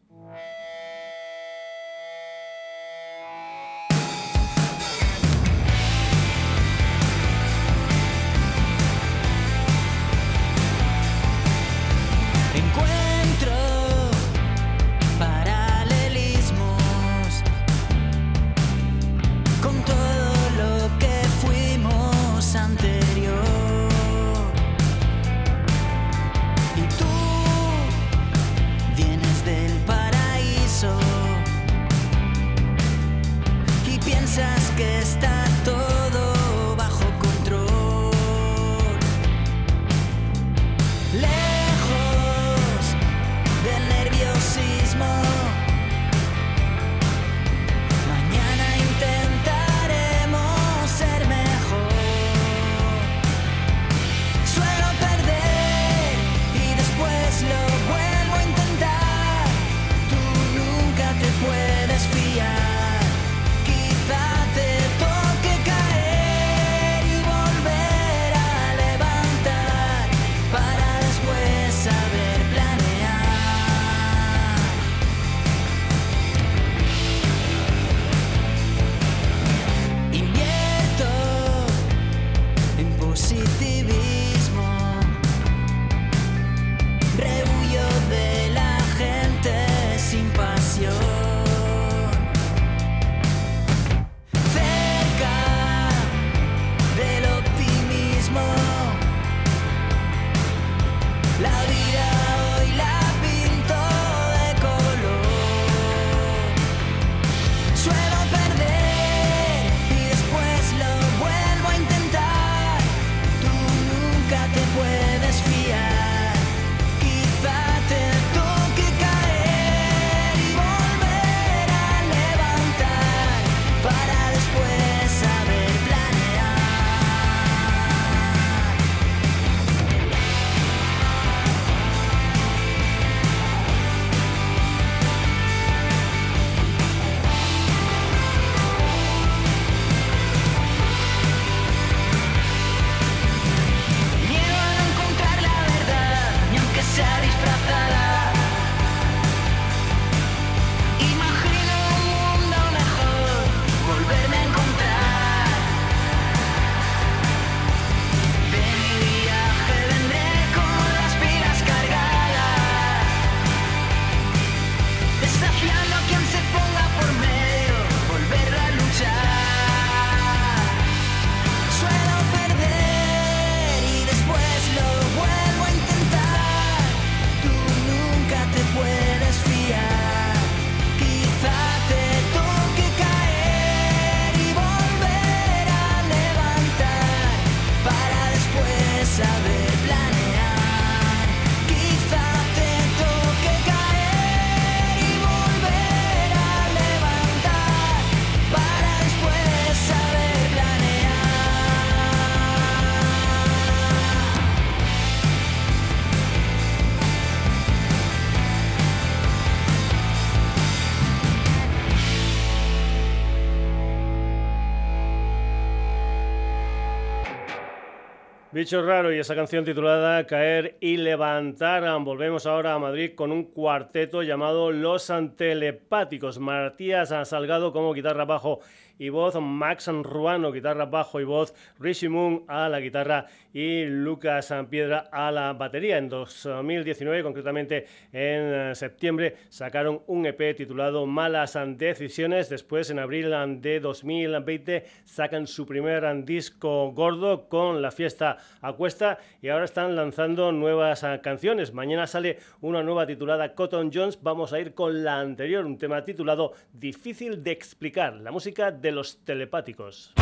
Bicho 218.61 218.82
raro 218.82 219.11
y 219.11 219.18
esa 219.18 219.34
canción 219.34 219.64
titulada 219.64 220.26
Caer 220.26 220.76
y 220.82 220.98
levantar. 220.98 221.82
Volvemos 222.02 222.44
ahora 222.44 222.74
a 222.74 222.78
Madrid 222.78 223.12
con 223.14 223.32
un 223.32 223.44
cuarteto 223.44 224.22
llamado 224.22 224.70
Los 224.70 225.08
Antelepáticos. 225.08 226.38
Matías 226.38 227.08
Salgado 227.26 227.72
como 227.72 227.94
guitarra 227.94 228.26
bajo 228.26 228.61
y 229.01 229.09
voz, 229.09 229.34
Max 229.40 229.88
Ruano, 229.88 230.53
guitarra, 230.53 230.84
bajo 230.84 231.22
y 231.22 231.24
voz, 231.24 231.55
Rishi 231.78 232.11
Moon 232.11 232.44
a 232.46 232.68
la 232.68 232.80
guitarra 232.80 233.24
y 233.51 233.86
Lucas 233.86 234.53
Piedra 234.68 235.09
a 235.11 235.32
la 235.32 235.55
batería. 235.55 235.96
En 235.96 236.11
2019, 236.11 237.22
concretamente 237.22 237.86
en 238.12 238.70
eh, 238.70 238.74
septiembre, 238.74 239.36
sacaron 239.48 240.03
un 240.07 240.26
EP 240.26 240.55
titulado 240.55 241.07
Malas 241.07 241.59
Decisiones. 241.78 242.51
Después, 242.51 242.90
en 242.90 242.98
abril 242.98 243.30
de 243.62 243.80
2020, 243.80 244.84
sacan 245.07 245.46
su 245.46 245.64
primer 245.64 246.24
disco 246.26 246.92
gordo 246.92 247.48
con 247.48 247.80
La 247.80 247.92
Fiesta 247.92 248.36
a 248.61 248.74
Cuesta 248.74 249.18
y 249.40 249.48
ahora 249.48 249.64
están 249.64 249.96
lanzando 249.96 250.53
nuevas 250.53 251.05
eh, 251.05 251.20
canciones. 251.22 251.72
Mañana 251.72 252.07
sale 252.07 252.36
una 252.61 252.82
nueva 252.82 253.07
titulada 253.07 253.55
Cotton 253.55 253.90
Jones. 253.94 254.18
Vamos 254.22 254.53
a 254.53 254.61
ir 254.61 254.74
con 254.74 255.03
la 255.03 255.20
anterior, 255.20 255.64
un 255.64 255.78
tema 255.78 256.05
titulado 256.05 256.53
Difícil 256.74 257.42
de 257.42 257.53
explicar. 257.53 258.16
La 258.16 258.30
música 258.30 258.70
de 258.70 258.89
los 258.93 259.24
telepáticos. 259.24 260.12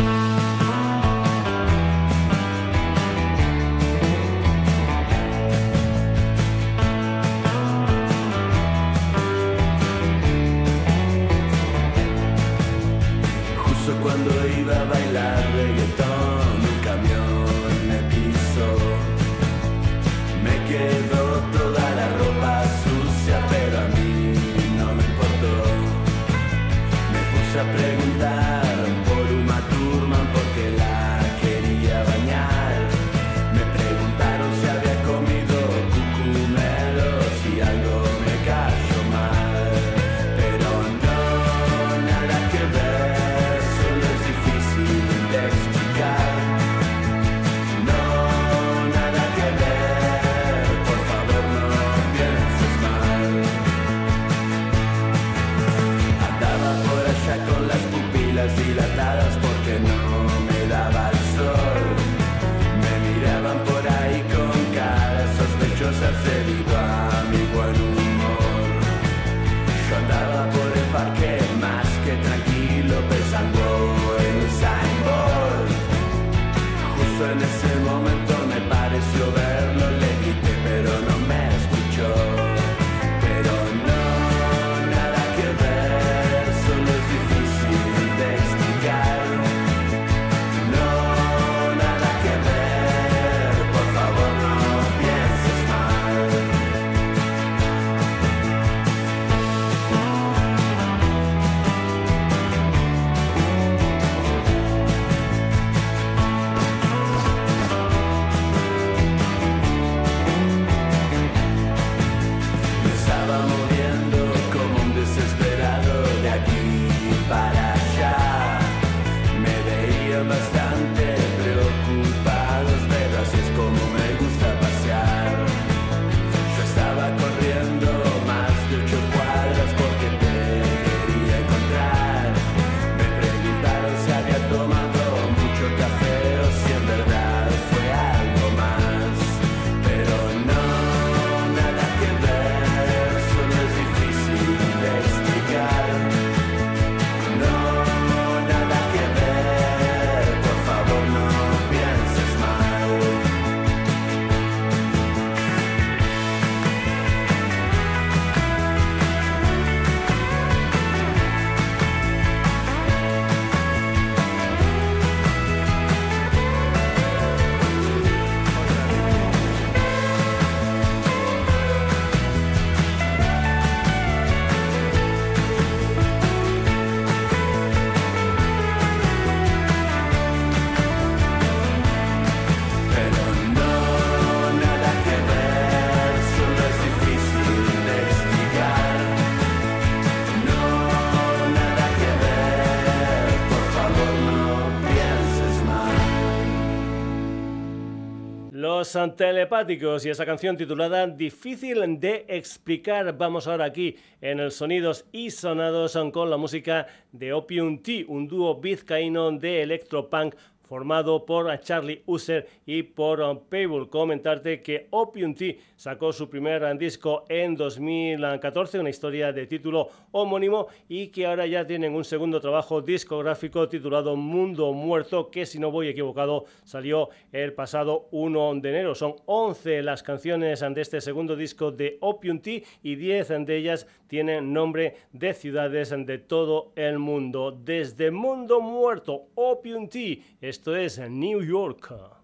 Telepáticos 199.16 200.06
y 200.06 200.10
esa 200.10 200.24
canción 200.24 200.56
titulada 200.56 201.06
Difícil 201.06 202.00
de 202.00 202.24
explicar. 202.28 203.18
Vamos 203.18 203.46
ahora 203.46 203.66
aquí 203.66 203.96
en 204.22 204.40
el 204.40 204.50
Sonidos 204.50 205.04
y 205.12 205.30
Sonados 205.30 205.98
con 206.12 206.30
la 206.30 206.38
música 206.38 206.86
de 207.12 207.34
Opium 207.34 207.82
Tea, 207.82 208.06
un 208.08 208.26
dúo 208.26 208.58
vizcaíno 208.60 209.30
de 209.32 209.62
electropunk 209.62 210.34
formado 210.68 211.24
por 211.24 211.58
Charlie 211.60 212.02
User 212.06 212.46
y 212.66 212.82
por 212.82 213.20
um, 213.20 213.38
Paybull. 213.48 213.88
Comentarte 213.88 214.62
que 214.62 214.86
Opium 214.90 215.34
Tea 215.34 215.56
sacó 215.76 216.12
su 216.12 216.28
primer 216.28 216.76
disco 216.76 217.24
en 217.28 217.56
2014, 217.56 218.78
una 218.78 218.90
historia 218.90 219.32
de 219.32 219.46
título 219.46 219.88
homónimo 220.12 220.66
y 220.88 221.08
que 221.08 221.26
ahora 221.26 221.46
ya 221.46 221.66
tienen 221.66 221.94
un 221.94 222.04
segundo 222.04 222.40
trabajo 222.40 222.82
discográfico 222.82 223.68
titulado 223.68 224.14
Mundo 224.16 224.72
Muerto, 224.72 225.30
que 225.30 225.46
si 225.46 225.58
no 225.58 225.70
voy 225.70 225.88
equivocado 225.88 226.44
salió 226.64 227.08
el 227.32 227.54
pasado 227.54 228.08
1 228.10 228.56
de 228.56 228.68
enero. 228.68 228.94
Son 228.94 229.14
11 229.24 229.82
las 229.82 230.02
canciones 230.02 230.60
de 230.60 230.80
este 230.80 231.00
segundo 231.00 231.34
disco 231.34 231.72
de 231.72 231.96
Opium 232.00 232.40
Tea 232.40 232.62
y 232.82 232.96
10 232.96 233.46
de 233.46 233.56
ellas 233.56 233.86
tienen 234.08 234.52
nombre 234.52 234.96
de 235.12 235.34
ciudades 235.34 235.90
de 235.90 236.18
todo 236.18 236.72
el 236.74 236.98
mundo. 236.98 237.52
Desde 237.52 238.10
Mundo 238.10 238.60
Muerto, 238.60 239.28
Opium 239.34 239.88
Tea 239.88 240.16
esto 240.40 240.74
es 240.74 240.98
New 240.98 241.42
York. 241.42 242.17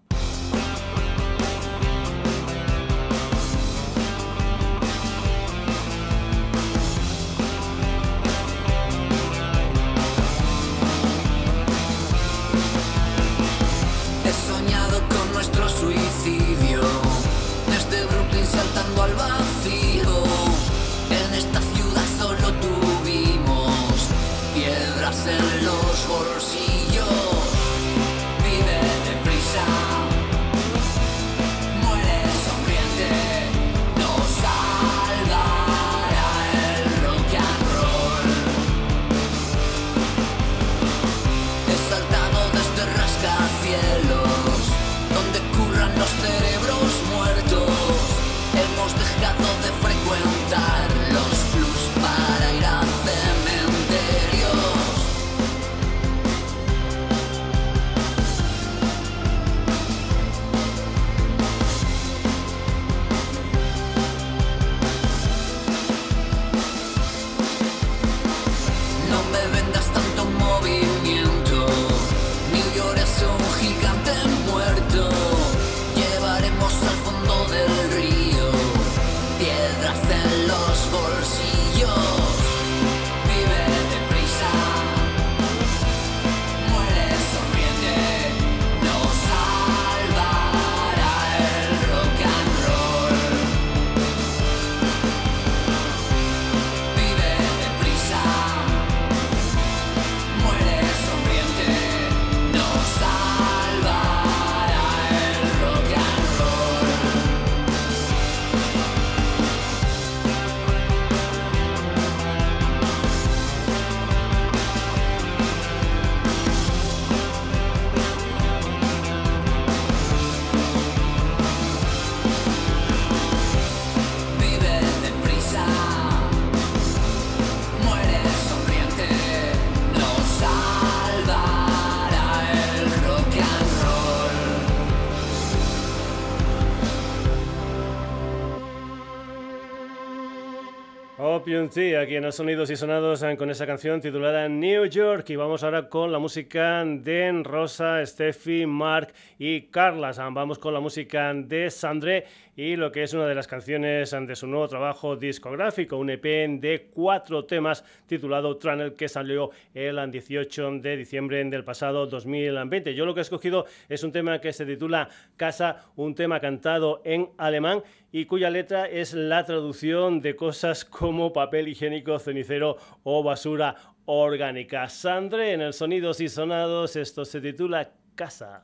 Opium 141.45 141.69
Tea, 141.69 142.01
aquí 142.01 142.15
en 142.15 142.23
los 142.23 142.37
sonidos 142.37 142.71
y 142.71 142.75
sonados 142.75 143.23
con 143.37 143.51
esa 143.51 143.67
canción 143.67 144.01
titulada 144.01 144.49
New 144.49 144.85
York 144.85 145.29
y 145.29 145.35
vamos 145.35 145.63
ahora 145.63 145.87
con 145.87 146.11
la 146.11 146.17
música 146.17 146.83
de 146.83 147.43
Rosa, 147.43 148.03
Steffi, 148.03 148.65
Mark 148.65 149.13
y 149.37 149.67
Carlas. 149.67 150.17
Vamos 150.17 150.57
con 150.57 150.73
la 150.73 150.79
música 150.79 151.31
de 151.35 151.69
Sandré 151.69 152.25
y 152.55 152.75
lo 152.75 152.91
que 152.91 153.03
es 153.03 153.13
una 153.13 153.27
de 153.27 153.35
las 153.35 153.45
canciones 153.45 154.09
de 154.09 154.35
su 154.35 154.47
nuevo 154.47 154.67
trabajo 154.67 155.15
discográfico, 155.17 155.97
un 155.97 156.09
EP 156.09 156.23
de 156.23 156.89
cuatro 156.91 157.45
temas 157.45 157.83
titulado 158.07 158.57
Trannel 158.57 158.93
que 158.93 159.07
salió 159.07 159.51
el 159.75 160.09
18 160.09 160.71
de 160.79 160.97
diciembre 160.97 161.43
del 161.43 161.63
pasado 161.63 162.07
2020. 162.07 162.95
Yo 162.95 163.05
lo 163.05 163.13
que 163.13 163.19
he 163.19 163.21
escogido 163.21 163.67
es 163.87 164.03
un 164.03 164.11
tema 164.11 164.41
que 164.41 164.51
se 164.51 164.65
titula 164.65 165.09
Casa, 165.35 165.85
un 165.95 166.15
tema 166.15 166.39
cantado 166.39 167.03
en 167.05 167.29
alemán 167.37 167.83
y 168.15 168.27
cuya 168.27 168.49
letra 168.49 168.85
es 168.85 169.13
la 169.13 169.43
traducción 169.43 170.21
de 170.21 170.37
cosas 170.37 170.85
como 170.85 171.33
papel 171.33 171.67
higiénico, 171.67 172.17
cenicero 172.17 172.77
o 173.03 173.21
basura 173.21 173.75
orgánica. 174.05 174.87
Sandre 174.87 175.51
en 175.51 175.59
el 175.59 175.73
Sonidos 175.73 176.21
y 176.21 176.29
Sonados, 176.29 176.95
esto 176.95 177.25
se 177.25 177.41
titula 177.41 177.91
Casa. 178.15 178.63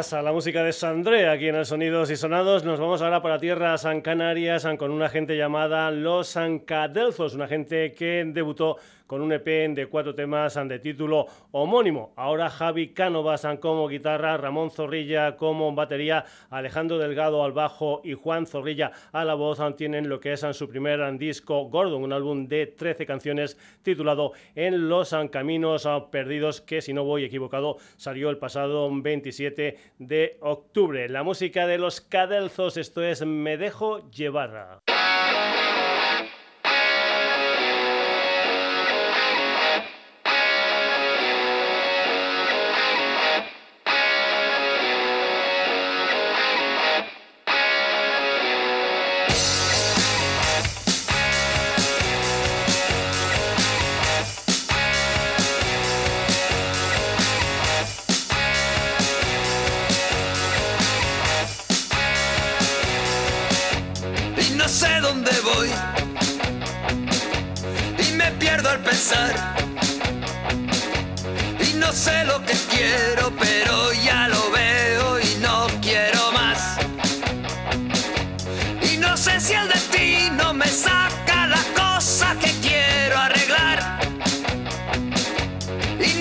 Casa, 0.00 0.22
la 0.22 0.32
música 0.32 0.64
de 0.64 0.72
Sandré 0.72 1.28
aquí 1.28 1.48
en 1.48 1.56
el 1.56 1.66
Sonidos 1.66 2.10
y 2.10 2.16
Sonados. 2.16 2.64
Nos 2.64 2.80
vamos 2.80 3.02
ahora 3.02 3.20
para 3.20 3.38
tierra 3.38 3.76
San 3.76 4.00
Canarias 4.00 4.66
con 4.78 4.92
una 4.92 5.10
gente 5.10 5.36
llamada 5.36 5.90
Los 5.90 6.28
Sancadelzos, 6.28 7.34
una 7.34 7.46
gente 7.46 7.92
que 7.92 8.24
debutó 8.26 8.78
con 9.10 9.22
un 9.22 9.32
EP 9.32 9.74
de 9.74 9.88
cuatro 9.88 10.14
temas 10.14 10.54
de 10.54 10.78
título 10.78 11.26
homónimo. 11.50 12.12
Ahora 12.14 12.48
Javi 12.48 12.90
Cánovas 12.90 13.44
como 13.60 13.88
guitarra, 13.88 14.36
Ramón 14.36 14.70
Zorrilla 14.70 15.36
como 15.36 15.74
batería, 15.74 16.24
Alejandro 16.48 16.96
Delgado 16.96 17.42
al 17.42 17.50
bajo 17.50 18.02
y 18.04 18.14
Juan 18.14 18.46
Zorrilla 18.46 18.92
a 19.10 19.24
la 19.24 19.34
voz 19.34 19.58
tienen 19.74 20.08
lo 20.08 20.20
que 20.20 20.34
es 20.34 20.46
su 20.52 20.68
primer 20.68 21.00
disco 21.18 21.64
Gordon, 21.64 22.04
un 22.04 22.12
álbum 22.12 22.46
de 22.46 22.68
13 22.68 23.04
canciones 23.04 23.58
titulado 23.82 24.30
En 24.54 24.88
los 24.88 25.12
Caminos 25.32 25.88
Perdidos, 26.12 26.60
que 26.60 26.80
si 26.80 26.92
no 26.92 27.02
voy 27.02 27.24
equivocado 27.24 27.78
salió 27.96 28.30
el 28.30 28.38
pasado 28.38 28.88
27 28.92 29.76
de 29.98 30.38
octubre. 30.40 31.08
La 31.08 31.24
música 31.24 31.66
de 31.66 31.78
los 31.78 32.00
Cadelzos, 32.00 32.76
esto 32.76 33.02
es 33.02 33.26
Me 33.26 33.56
dejo 33.56 34.08
llevar. 34.12 34.78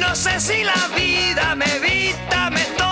no 0.10 0.16
sé 0.16 0.40
si 0.40 0.64
la 0.64 0.88
vida 0.96 1.54
me 1.54 1.66
evita. 1.76 2.89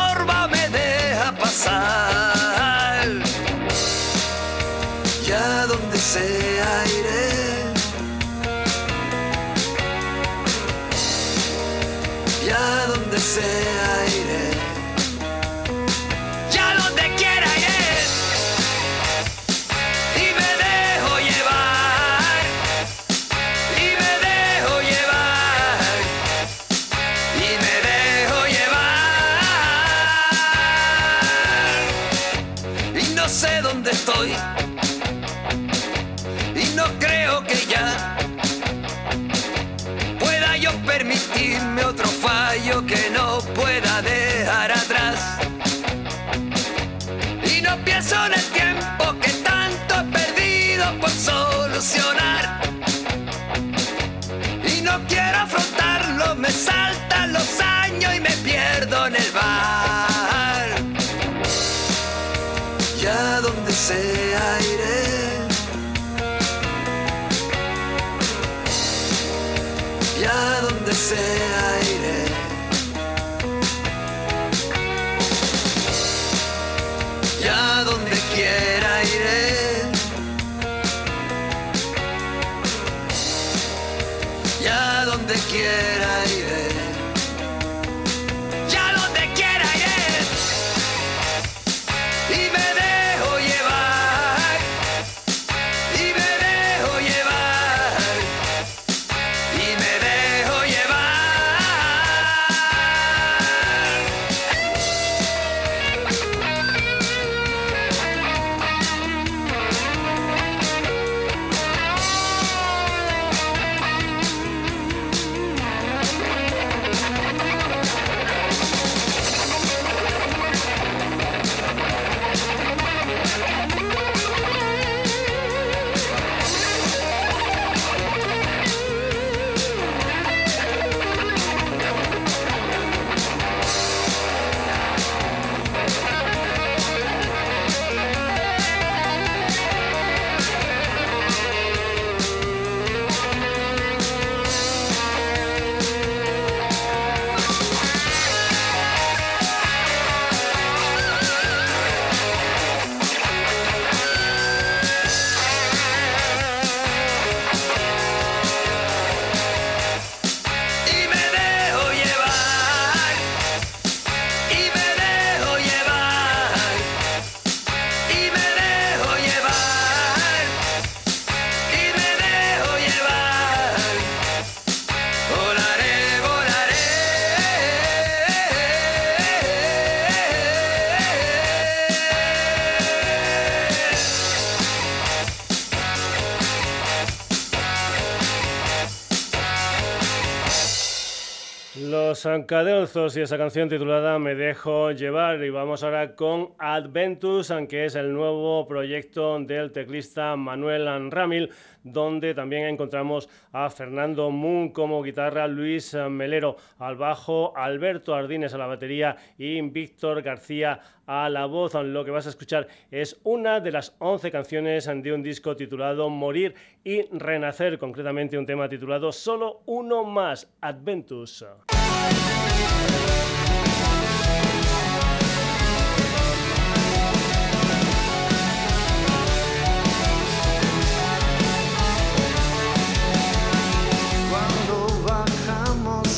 Cadelzos 192.44 193.18
y 193.18 193.22
esa 193.22 193.38
canción 193.38 193.70
titulada 193.70 194.20
Me 194.20 194.36
dejo 194.36 194.92
llevar. 194.92 195.44
Y 195.44 195.50
vamos 195.50 195.84
ahora 195.84 196.16
con 196.16 196.50
Adventus, 196.58 197.52
que 197.70 197.86
es 197.86 197.96
el 197.96 198.14
nuevo 198.14 198.68
proyecto 198.68 199.40
del 199.40 199.72
teclista 199.72 200.36
Manuel 200.36 200.88
Anramil 200.88 201.52
donde 201.92 202.34
también 202.34 202.66
encontramos 202.66 203.30
a 203.52 203.70
Fernando 203.70 204.30
Moon 204.32 204.70
como 204.70 205.02
guitarra, 205.04 205.48
Luis 205.48 205.96
Melero 206.10 206.58
al 206.80 206.96
bajo, 206.96 207.54
Alberto 207.56 208.16
Ardines 208.16 208.54
a 208.54 208.58
la 208.58 208.68
batería 208.68 209.18
y 209.38 209.62
Víctor 209.62 210.22
García 210.22 210.80
a 211.06 211.30
la 211.30 211.46
voz. 211.46 211.74
Lo 211.74 212.06
que 212.06 212.12
vas 212.12 212.28
a 212.28 212.30
escuchar 212.30 212.68
es 212.92 213.20
una 213.24 213.60
de 213.60 213.72
las 213.72 213.96
11 214.00 214.32
canciones 214.32 214.86
de 214.86 215.14
un 215.14 215.24
disco 215.24 215.56
titulado 215.56 216.10
Morir 216.10 216.54
y 216.84 217.04
Renacer, 217.12 217.78
concretamente 217.78 218.38
un 218.38 218.46
tema 218.46 218.70
titulado 218.70 219.12
Solo 219.12 219.62
uno 219.66 220.04
más, 220.04 220.54
Adventus. 220.62 221.46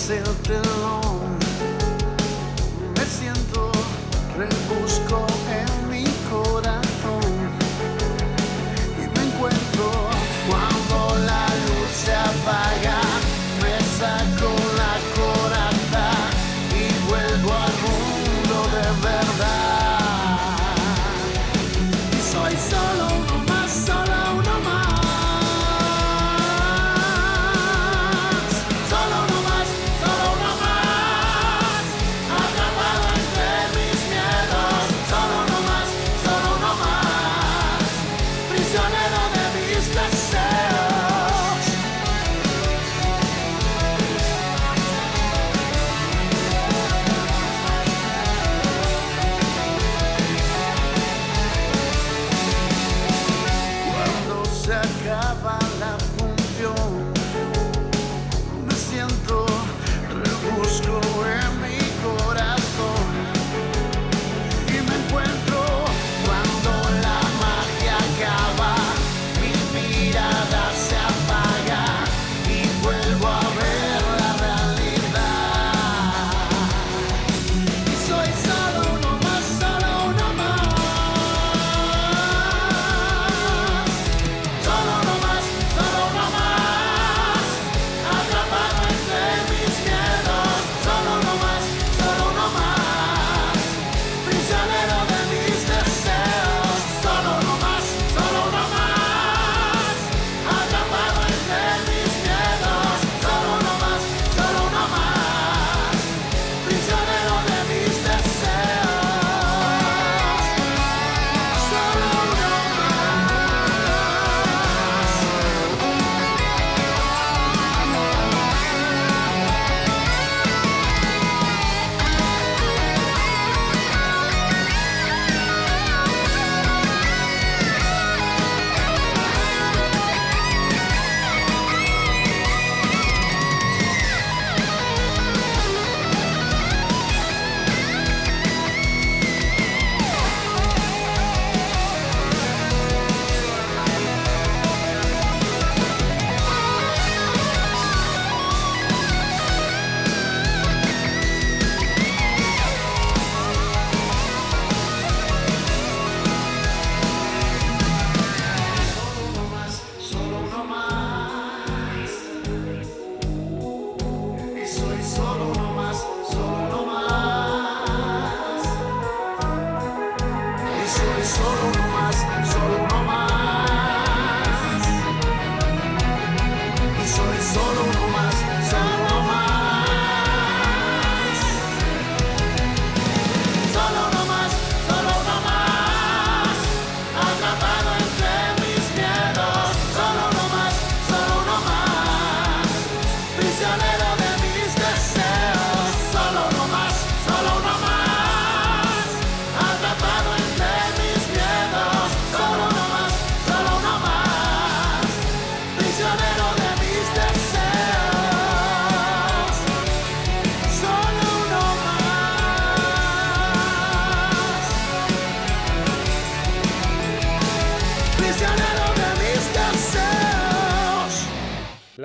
myself 0.09 0.49
alone. 0.49 0.98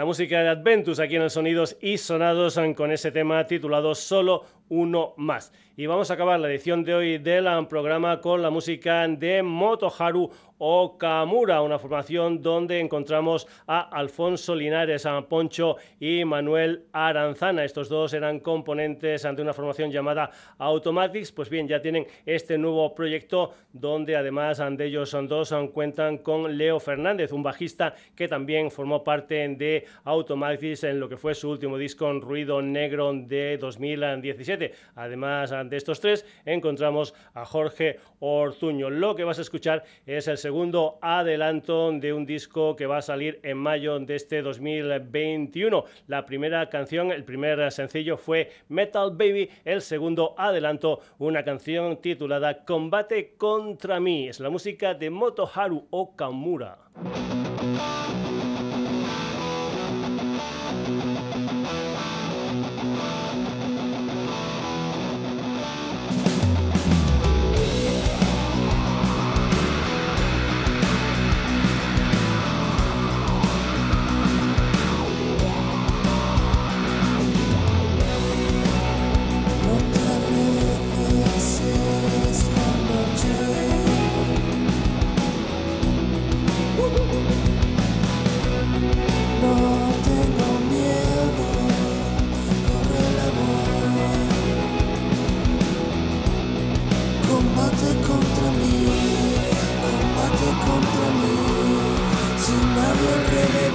La 0.05 0.09
música 0.09 0.43
de 0.43 0.51
Adventus 0.51 1.01
aquí 1.01 1.17
en 1.17 1.23
el 1.23 1.31
Sonidos 1.31 1.79
y 1.81 1.97
Sonados 1.97 2.61
con 2.77 2.93
ese 2.93 3.11
tema 3.11 3.47
titulado 3.47 3.95
Solo 3.95 4.45
uno 4.69 5.15
más. 5.17 5.51
Y 5.77 5.87
vamos 5.87 6.09
a 6.09 6.15
acabar 6.15 6.39
la 6.39 6.49
edición 6.49 6.85
de 6.85 6.95
hoy 6.95 7.19
del 7.19 7.49
programa 7.69 8.21
con 8.21 8.41
la 8.41 8.49
música 8.49 9.09
de 9.09 9.43
Motoharu 9.43 10.31
Okamura, 10.57 11.63
una 11.63 11.81
formación 11.81 12.41
donde 12.41 12.79
encontramos 12.79 13.49
a 13.67 13.81
Alfonso 13.81 14.55
Linares, 14.55 15.05
a 15.05 15.21
Poncho 15.23 15.77
y 15.99 16.25
Manuel 16.25 16.85
Aranzana. 16.93 17.65
Estos 17.65 17.89
dos 17.89 18.15
eran 18.15 18.39
componentes 18.39 19.25
ante 19.25 19.43
una 19.43 19.53
formación 19.53 19.91
llamada 19.91 20.31
Automatics. 20.59 21.33
Pues 21.33 21.51
bien, 21.51 21.67
ya 21.67 21.83
tienen 21.83 22.07
este 22.25 22.57
nuevo 22.57 22.95
proyecto 22.95 23.53
donde 23.73 24.15
además 24.15 24.63
de 24.77 24.85
ellos 24.87 25.11
son 25.11 25.27
dos 25.27 25.53
cuentan 25.73 26.19
con 26.19 26.57
Leo 26.57 26.79
Fernández, 26.79 27.33
un 27.33 27.43
bajista 27.43 27.97
que 28.15 28.29
también 28.29 28.71
formó 28.71 29.03
parte 29.03 29.49
de 29.49 29.85
Automatics 30.05 30.85
en 30.85 31.01
lo 31.01 31.09
que 31.09 31.17
fue 31.17 31.35
su 31.35 31.51
último 31.51 31.77
disco 31.77 32.09
en 32.09 32.21
Ruido 32.21 32.63
Negro 32.63 33.13
de 33.13 33.59
2017. 33.59 34.73
Además 34.95 35.53
de 35.69 35.77
estos 35.77 36.01
tres 36.01 36.27
encontramos 36.45 37.15
a 37.35 37.45
Jorge 37.45 37.99
Ortuño. 38.21 38.91
Lo 38.91 39.15
que 39.15 39.25
vas 39.25 39.39
a 39.39 39.43
escuchar 39.43 39.85
es 40.07 40.29
el 40.29 40.39
segundo 40.39 40.99
adelanto 41.03 41.93
de 41.93 42.13
un 42.13 42.27
disco 42.27 42.77
que 42.77 42.87
va 42.87 42.99
a 42.99 43.03
salir 43.03 43.41
en 43.43 43.59
mayo 43.59 43.99
de 43.99 44.17
este 44.17 44.43
2021. 44.43 45.85
La 46.07 46.25
primera 46.25 46.69
canción, 46.69 47.13
el 47.13 47.25
primer 47.25 47.71
sencillo 47.73 48.17
fue 48.17 48.51
Metal 48.69 49.11
Baby, 49.11 49.51
el 49.65 49.83
segundo 49.83 50.35
adelanto, 50.39 51.01
una 51.19 51.45
canción 51.45 52.01
titulada 52.01 52.65
Combate 52.65 53.35
contra 53.37 54.01
mí. 54.01 54.29
Es 54.29 54.41
la 54.41 54.51
música 54.51 54.95
de 54.95 55.11
Motoharu 55.11 55.87
Okamura. 55.91 56.79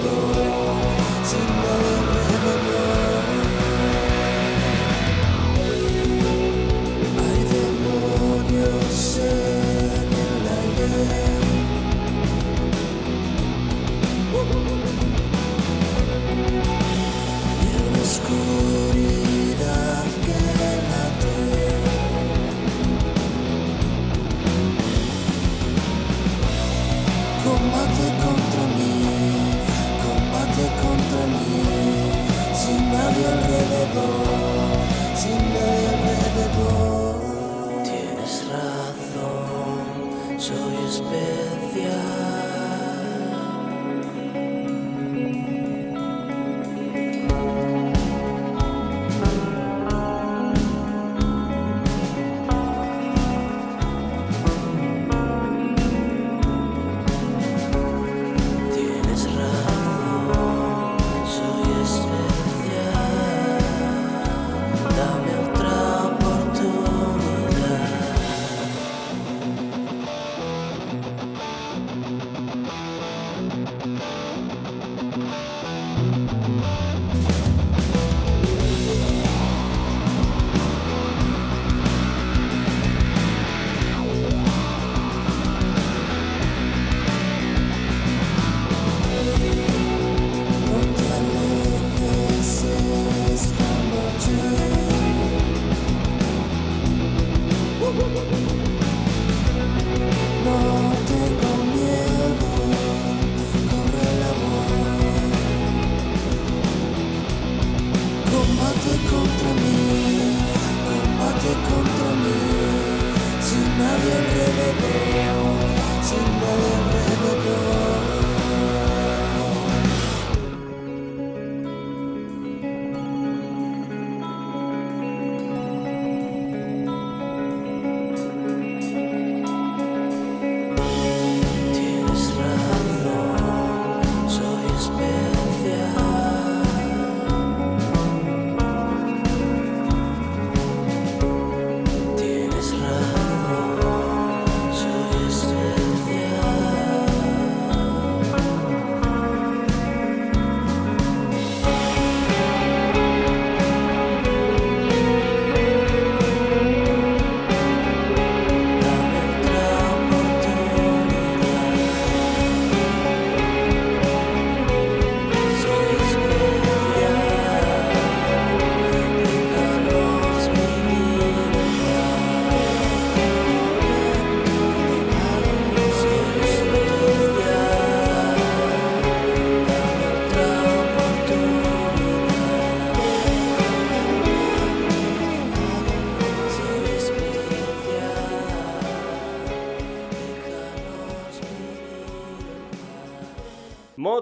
Lord. 0.05 0.38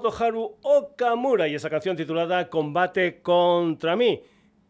Motoharu 0.08 0.56
Okamura 0.62 1.50
y 1.50 1.56
esa 1.56 1.70
canción 1.70 1.98
titulada 1.98 2.50
Combate 2.50 3.22
contra 3.22 3.98
mí. 3.98 4.24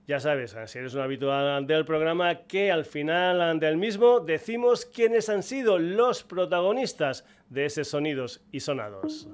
Ya 0.07 0.19
sabes, 0.19 0.55
si 0.65 0.79
eres 0.79 0.95
un 0.95 1.01
habitual 1.01 1.67
del 1.67 1.85
programa, 1.85 2.47
que 2.47 2.71
al 2.71 2.85
final 2.85 3.59
del 3.59 3.77
mismo 3.77 4.19
decimos 4.19 4.85
quiénes 4.85 5.29
han 5.29 5.43
sido 5.43 5.77
los 5.77 6.23
protagonistas 6.23 7.23
de 7.49 7.65
esos 7.65 7.89
sonidos 7.89 8.41
y 8.51 8.61
sonados. 8.61 9.27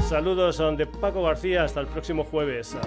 Saludos 0.08 0.62
de 0.78 0.86
Paco 0.86 1.24
García, 1.24 1.64
hasta 1.64 1.80
el 1.80 1.88
próximo 1.88 2.24
jueves. 2.24 2.78